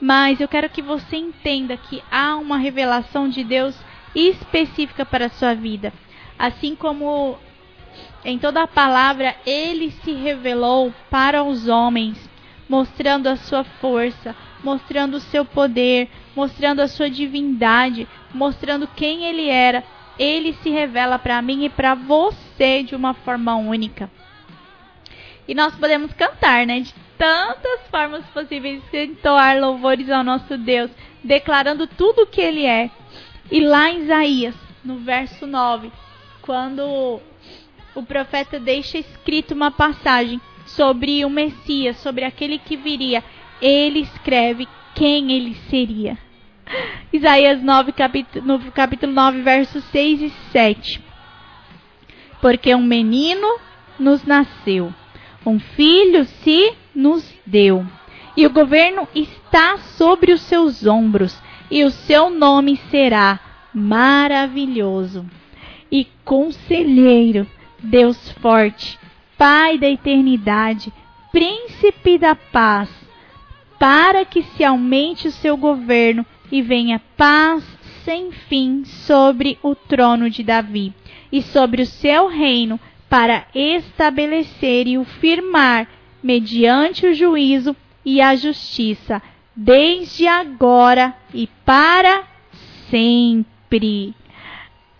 Mas 0.00 0.40
eu 0.40 0.48
quero 0.48 0.68
que 0.68 0.82
você 0.82 1.16
entenda 1.16 1.76
que 1.76 2.02
há 2.10 2.36
uma 2.36 2.56
revelação 2.56 3.28
de 3.28 3.42
Deus 3.42 3.76
específica 4.14 5.04
para 5.04 5.26
a 5.26 5.30
sua 5.30 5.54
vida. 5.54 5.92
Assim 6.38 6.74
como 6.74 7.36
em 8.24 8.38
toda 8.38 8.62
a 8.62 8.68
palavra 8.68 9.34
ele 9.46 9.90
se 9.90 10.12
revelou 10.12 10.92
para 11.10 11.42
os 11.42 11.66
homens, 11.66 12.28
mostrando 12.68 13.26
a 13.26 13.36
sua 13.36 13.64
força, 13.64 14.36
mostrando 14.62 15.16
o 15.16 15.20
seu 15.20 15.44
poder, 15.44 16.08
mostrando 16.36 16.80
a 16.80 16.88
sua 16.88 17.10
divindade, 17.10 18.06
mostrando 18.32 18.88
quem 18.88 19.24
ele 19.24 19.48
era. 19.48 19.84
Ele 20.18 20.52
se 20.62 20.70
revela 20.70 21.18
para 21.18 21.40
mim 21.40 21.64
e 21.64 21.68
para 21.68 21.94
você 21.94 22.82
de 22.82 22.94
uma 22.94 23.14
forma 23.14 23.54
única. 23.54 24.10
E 25.46 25.54
nós 25.54 25.74
podemos 25.76 26.12
cantar, 26.12 26.66
né? 26.66 26.80
De 26.80 26.94
tantas 27.16 27.80
formas 27.90 28.24
possíveis, 28.26 28.82
entoar 28.92 29.58
louvores 29.58 30.10
ao 30.10 30.22
nosso 30.22 30.58
Deus, 30.58 30.90
declarando 31.22 31.86
tudo 31.86 32.22
o 32.22 32.26
que 32.26 32.40
ele 32.40 32.66
é. 32.66 32.90
E 33.50 33.60
lá 33.60 33.90
em 33.90 34.02
Isaías, 34.02 34.54
no 34.84 34.98
verso 34.98 35.46
9, 35.46 35.90
quando 36.42 37.20
o 37.94 38.02
profeta 38.02 38.60
deixa 38.60 38.98
escrito 38.98 39.54
uma 39.54 39.70
passagem 39.70 40.40
sobre 40.66 41.24
o 41.24 41.30
Messias, 41.30 41.96
sobre 41.96 42.24
aquele 42.24 42.58
que 42.58 42.76
viria. 42.76 43.24
Ele 43.60 44.00
escreve 44.00 44.68
quem 44.94 45.32
ele 45.32 45.54
seria. 45.68 46.16
Isaías 47.12 47.62
9, 47.62 47.92
capítulo, 47.92 48.44
no 48.44 48.72
capítulo 48.72 49.12
9, 49.12 49.42
versos 49.42 49.84
6 49.84 50.22
e 50.22 50.30
7. 50.52 51.02
Porque 52.40 52.74
um 52.74 52.82
menino 52.82 53.58
nos 53.98 54.24
nasceu, 54.24 54.92
um 55.44 55.58
filho 55.58 56.24
se 56.24 56.72
nos 56.94 57.34
deu, 57.44 57.84
e 58.36 58.46
o 58.46 58.50
governo 58.50 59.08
está 59.14 59.78
sobre 59.78 60.32
os 60.32 60.42
seus 60.42 60.86
ombros, 60.86 61.36
e 61.70 61.84
o 61.84 61.90
seu 61.90 62.30
nome 62.30 62.76
será 62.90 63.40
maravilhoso 63.74 65.26
e 65.90 66.06
conselheiro 66.24 67.46
Deus 67.78 68.30
forte, 68.40 68.98
Pai 69.36 69.78
da 69.78 69.88
eternidade, 69.88 70.92
Príncipe 71.30 72.18
da 72.18 72.34
paz, 72.34 72.88
para 73.78 74.24
que 74.24 74.42
se 74.42 74.64
aumente 74.64 75.28
o 75.28 75.32
seu 75.32 75.56
governo 75.56 76.26
e 76.50 76.62
venha 76.62 77.00
paz 77.16 77.64
sem 78.04 78.32
fim 78.32 78.84
sobre 78.84 79.58
o 79.62 79.74
trono 79.74 80.30
de 80.30 80.42
Davi 80.42 80.94
e 81.30 81.42
sobre 81.42 81.82
o 81.82 81.86
seu 81.86 82.26
reino, 82.26 82.80
para 83.08 83.46
estabelecer 83.54 84.86
e 84.86 84.98
o 84.98 85.04
firmar 85.04 85.88
mediante 86.22 87.06
o 87.06 87.14
juízo 87.14 87.74
e 88.04 88.20
a 88.20 88.36
justiça, 88.36 89.22
desde 89.54 90.26
agora 90.26 91.14
e 91.32 91.48
para 91.64 92.24
sempre. 92.90 94.14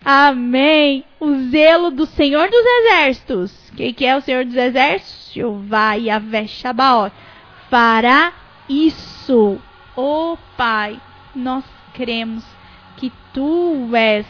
Amém. 0.03 1.03
O 1.19 1.35
zelo 1.49 1.91
do 1.91 2.05
Senhor 2.05 2.49
dos 2.49 2.65
Exércitos. 2.65 3.71
Quem 3.75 3.93
que 3.93 4.05
é 4.05 4.15
o 4.15 4.21
Senhor 4.21 4.45
dos 4.45 4.55
Exércitos? 4.55 5.31
Jeová 5.33 5.93
Yahvé 5.93 6.47
Shabaoth. 6.47 7.13
Fará 7.69 8.33
isso. 8.67 9.59
Oh 9.95 10.37
Pai, 10.55 10.99
nós 11.39 11.63
cremos 11.93 12.43
que 12.97 13.11
Tu 13.33 13.95
és 13.95 14.25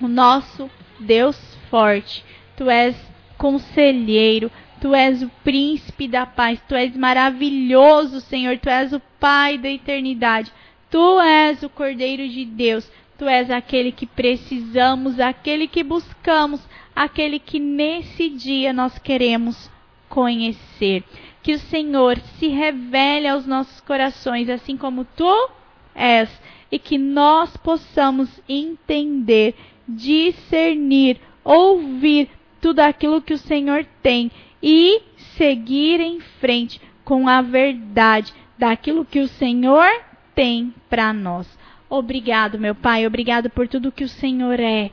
o 0.00 0.08
nosso 0.08 0.70
Deus 0.98 1.36
forte. 1.70 2.24
Tu 2.56 2.68
és 2.70 2.96
conselheiro. 3.36 4.50
Tu 4.80 4.94
és 4.94 5.22
o 5.22 5.30
príncipe 5.42 6.06
da 6.06 6.26
paz. 6.26 6.60
Tu 6.68 6.74
és 6.74 6.96
maravilhoso, 6.96 8.20
Senhor. 8.20 8.58
Tu 8.58 8.68
és 8.68 8.92
o 8.92 9.00
Pai 9.18 9.58
da 9.58 9.68
eternidade. 9.68 10.52
Tu 10.90 11.20
és 11.20 11.62
o 11.62 11.68
Cordeiro 11.68 12.28
de 12.28 12.44
Deus. 12.44 12.90
Tu 13.18 13.26
és 13.26 13.50
aquele 13.50 13.92
que 13.92 14.06
precisamos, 14.06 15.20
aquele 15.20 15.68
que 15.68 15.82
buscamos, 15.82 16.60
aquele 16.94 17.38
que 17.38 17.60
nesse 17.60 18.28
dia 18.28 18.72
nós 18.72 18.98
queremos 18.98 19.70
conhecer. 20.08 21.04
Que 21.42 21.54
o 21.54 21.58
Senhor 21.58 22.18
se 22.38 22.48
revele 22.48 23.28
aos 23.28 23.46
nossos 23.46 23.80
corações, 23.80 24.48
assim 24.48 24.76
como 24.76 25.04
tu 25.04 25.50
és, 25.94 26.28
e 26.70 26.78
que 26.78 26.98
nós 26.98 27.56
possamos 27.56 28.28
entender, 28.48 29.54
discernir, 29.86 31.20
ouvir 31.44 32.28
tudo 32.60 32.80
aquilo 32.80 33.20
que 33.20 33.34
o 33.34 33.38
Senhor 33.38 33.86
tem 34.02 34.30
e 34.62 35.02
seguir 35.36 36.00
em 36.00 36.20
frente 36.20 36.80
com 37.04 37.28
a 37.28 37.42
verdade 37.42 38.32
daquilo 38.58 39.04
que 39.04 39.20
o 39.20 39.28
Senhor 39.28 39.86
tem 40.34 40.74
para 40.88 41.12
nós. 41.12 41.46
Obrigado, 41.88 42.58
meu 42.58 42.74
Pai, 42.74 43.06
obrigado 43.06 43.50
por 43.50 43.68
tudo 43.68 43.92
que 43.92 44.04
o 44.04 44.08
Senhor 44.08 44.58
é. 44.58 44.90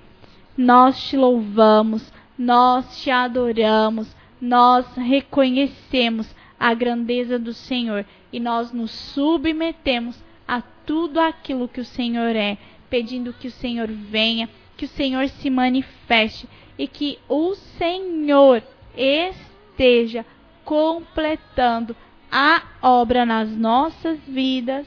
Nós 0.57 1.01
te 1.07 1.15
louvamos, 1.15 2.11
nós 2.37 3.01
te 3.01 3.09
adoramos, 3.09 4.13
nós 4.41 4.85
reconhecemos 4.95 6.35
a 6.59 6.73
grandeza 6.73 7.39
do 7.39 7.53
Senhor 7.53 8.05
e 8.31 8.39
nós 8.39 8.71
nos 8.71 8.91
submetemos 8.91 10.21
a 10.47 10.61
tudo 10.91 11.21
aquilo 11.21 11.69
que 11.69 11.79
o 11.79 11.85
Senhor 11.85 12.35
é, 12.35 12.57
pedindo 12.89 13.31
que 13.31 13.47
o 13.47 13.51
Senhor 13.51 13.87
venha, 13.87 14.49
que 14.75 14.83
o 14.83 14.89
Senhor 14.89 15.29
se 15.29 15.49
manifeste 15.49 16.49
e 16.77 16.85
que 16.85 17.17
o 17.29 17.55
Senhor 17.55 18.61
esteja 18.93 20.25
completando 20.65 21.95
a 22.29 22.61
obra 22.81 23.25
nas 23.25 23.49
nossas 23.55 24.19
vidas, 24.27 24.85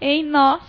em 0.00 0.22
nós 0.22 0.62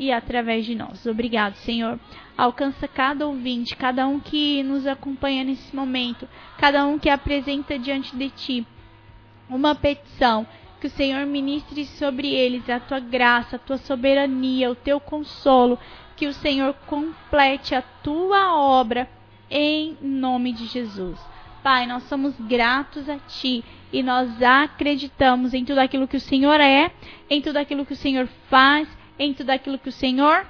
e 0.00 0.10
através 0.10 0.66
de 0.66 0.74
nós. 0.74 1.06
Obrigado, 1.06 1.54
Senhor. 1.54 1.96
Alcança 2.36 2.88
cada 2.88 3.24
ouvinte, 3.24 3.76
cada 3.76 4.04
um 4.08 4.18
que 4.18 4.64
nos 4.64 4.84
acompanha 4.84 5.44
nesse 5.44 5.76
momento, 5.76 6.28
cada 6.58 6.84
um 6.84 6.98
que 6.98 7.08
apresenta 7.08 7.78
diante 7.78 8.16
de 8.16 8.30
Ti 8.30 8.66
uma 9.48 9.76
petição 9.76 10.44
Que 10.80 10.88
o 10.88 10.90
Senhor 10.90 11.24
ministre 11.26 11.84
sobre 11.84 12.28
eles 12.28 12.68
a 12.68 12.78
tua 12.78 13.00
graça, 13.00 13.56
a 13.56 13.58
tua 13.58 13.78
soberania, 13.78 14.70
o 14.70 14.74
teu 14.74 15.00
consolo. 15.00 15.78
Que 16.16 16.26
o 16.26 16.32
Senhor 16.32 16.74
complete 16.86 17.74
a 17.74 17.82
tua 17.82 18.54
obra 18.56 19.08
em 19.50 19.96
nome 20.00 20.52
de 20.52 20.66
Jesus. 20.66 21.18
Pai, 21.62 21.86
nós 21.86 22.04
somos 22.04 22.34
gratos 22.40 23.08
a 23.08 23.18
Ti 23.18 23.64
e 23.92 24.02
nós 24.02 24.40
acreditamos 24.42 25.52
em 25.52 25.64
tudo 25.64 25.78
aquilo 25.78 26.06
que 26.06 26.16
o 26.16 26.20
Senhor 26.20 26.60
é, 26.60 26.92
em 27.28 27.40
tudo 27.40 27.56
aquilo 27.56 27.84
que 27.84 27.92
o 27.92 27.96
Senhor 27.96 28.28
faz, 28.48 28.88
em 29.18 29.34
tudo 29.34 29.50
aquilo 29.50 29.78
que 29.78 29.88
o 29.88 29.92
Senhor 29.92 30.46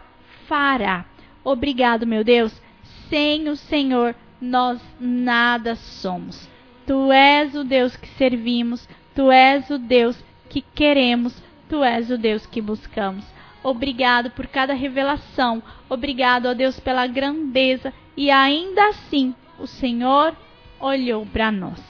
fará. 0.47 1.07
Obrigado, 1.43 2.07
meu 2.07 2.25
Deus. 2.25 2.61
Sem 3.09 3.49
o 3.49 3.57
Senhor, 3.57 4.15
nós 4.41 4.81
nada 5.01 5.75
somos. 5.77 6.49
Tu 6.87 7.13
és 7.13 7.55
o 7.55 7.65
Deus 7.65 7.97
que 7.97 8.09
servimos, 8.09 8.89
tu 9.17 9.33
és 9.33 9.69
o 9.71 9.79
Deus 9.79 10.23
que 10.51 10.61
queremos, 10.61 11.43
tu 11.69 11.83
és 11.83 12.11
o 12.11 12.19
Deus 12.19 12.47
que 12.47 12.61
buscamos. 12.61 13.25
Obrigado 13.65 14.31
por 14.31 14.47
cada 14.47 14.75
revelação. 14.75 15.61
Obrigado, 15.89 16.47
ó 16.47 16.55
Deus, 16.55 16.79
pela 16.79 17.07
grandeza. 17.07 17.93
E 18.17 18.31
ainda 18.31 18.91
assim, 18.91 19.35
o 19.59 19.67
Senhor 19.67 20.37
olhou 20.79 21.27
para 21.27 21.51
nós. 21.51 21.83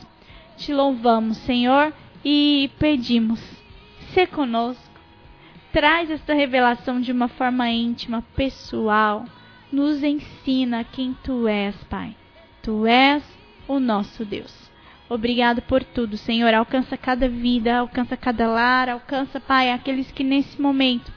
Te 0.57 0.73
louvamos, 0.73 1.37
Senhor, 1.39 1.93
e 2.25 2.71
pedimos: 2.79 3.41
se 4.15 4.27
conosco. 4.27 4.83
Traz 5.73 6.11
esta 6.11 6.33
revelação 6.33 7.01
de 7.01 7.13
uma 7.13 7.29
forma 7.29 7.69
íntima, 7.69 8.25
pessoal. 8.35 9.27
Nos 9.71 10.03
ensina 10.03 10.85
quem 10.85 11.15
tu 11.23 11.47
és, 11.47 11.77
Pai. 11.85 12.17
Tu 12.63 12.87
és 12.87 13.23
o 13.69 13.79
nosso 13.79 14.25
Deus. 14.25 14.66
Obrigado 15.09 15.63
por 15.63 15.85
tudo, 15.85 16.17
Senhor. 16.17 16.53
Alcança 16.53 16.97
cada 16.97 17.29
vida, 17.29 17.79
alcança 17.79 18.17
cada 18.17 18.49
lar, 18.49 18.89
alcança, 18.89 19.39
Pai, 19.39 19.71
aqueles 19.71 20.11
que 20.11 20.25
nesse 20.25 20.61
momento 20.61 21.13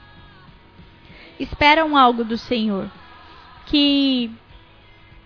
esperam 1.40 1.96
algo 1.96 2.24
do 2.24 2.38
Senhor. 2.38 2.88
Que 3.66 4.30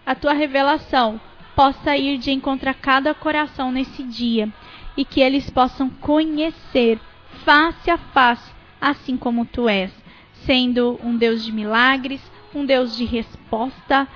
a 0.06 0.14
tua 0.14 0.32
revelação 0.32 1.20
possa 1.54 1.96
ir 1.96 2.18
de 2.18 2.30
encontro 2.30 2.70
a 2.70 2.74
cada 2.74 3.14
coração 3.14 3.70
nesse 3.70 4.02
dia 4.02 4.48
e 4.96 5.04
que 5.04 5.20
eles 5.20 5.50
possam 5.50 5.90
conhecer 5.90 6.98
face 7.44 7.90
a 7.90 7.98
face, 7.98 8.50
assim 8.80 9.16
como 9.16 9.44
tu 9.44 9.68
és, 9.68 9.92
sendo 10.46 10.98
um 11.02 11.16
Deus 11.16 11.44
de 11.44 11.52
milagres, 11.52 12.20
um 12.54 12.64
Deus 12.64 12.96
de 12.96 13.04
resposta, 13.04 14.08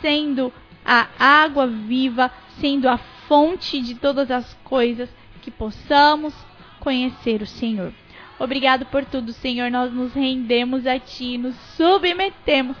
sendo 0.00 0.52
a 0.84 1.08
água 1.18 1.66
viva, 1.66 2.30
sendo 2.60 2.88
a 2.88 2.98
fonte 3.28 3.80
de 3.80 3.94
todas 3.94 4.30
as 4.30 4.54
coisas, 4.64 5.08
que 5.42 5.50
possamos 5.50 6.34
conhecer 6.80 7.42
o 7.42 7.46
Senhor. 7.46 7.92
Obrigado 8.38 8.86
por 8.86 9.04
tudo, 9.04 9.32
Senhor. 9.32 9.70
Nós 9.70 9.92
nos 9.92 10.12
rendemos 10.12 10.86
a 10.86 10.98
Ti, 10.98 11.38
nos 11.38 11.54
submetemos 11.76 12.76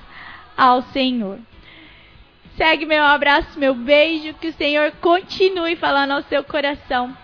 ao 0.56 0.82
Senhor. 0.82 1.38
Segue 2.56 2.86
meu 2.86 3.02
abraço, 3.02 3.58
meu 3.58 3.74
beijo, 3.74 4.34
que 4.34 4.48
o 4.48 4.52
Senhor 4.52 4.92
continue 5.00 5.76
falando 5.76 6.12
ao 6.12 6.22
seu 6.22 6.44
coração. 6.44 7.16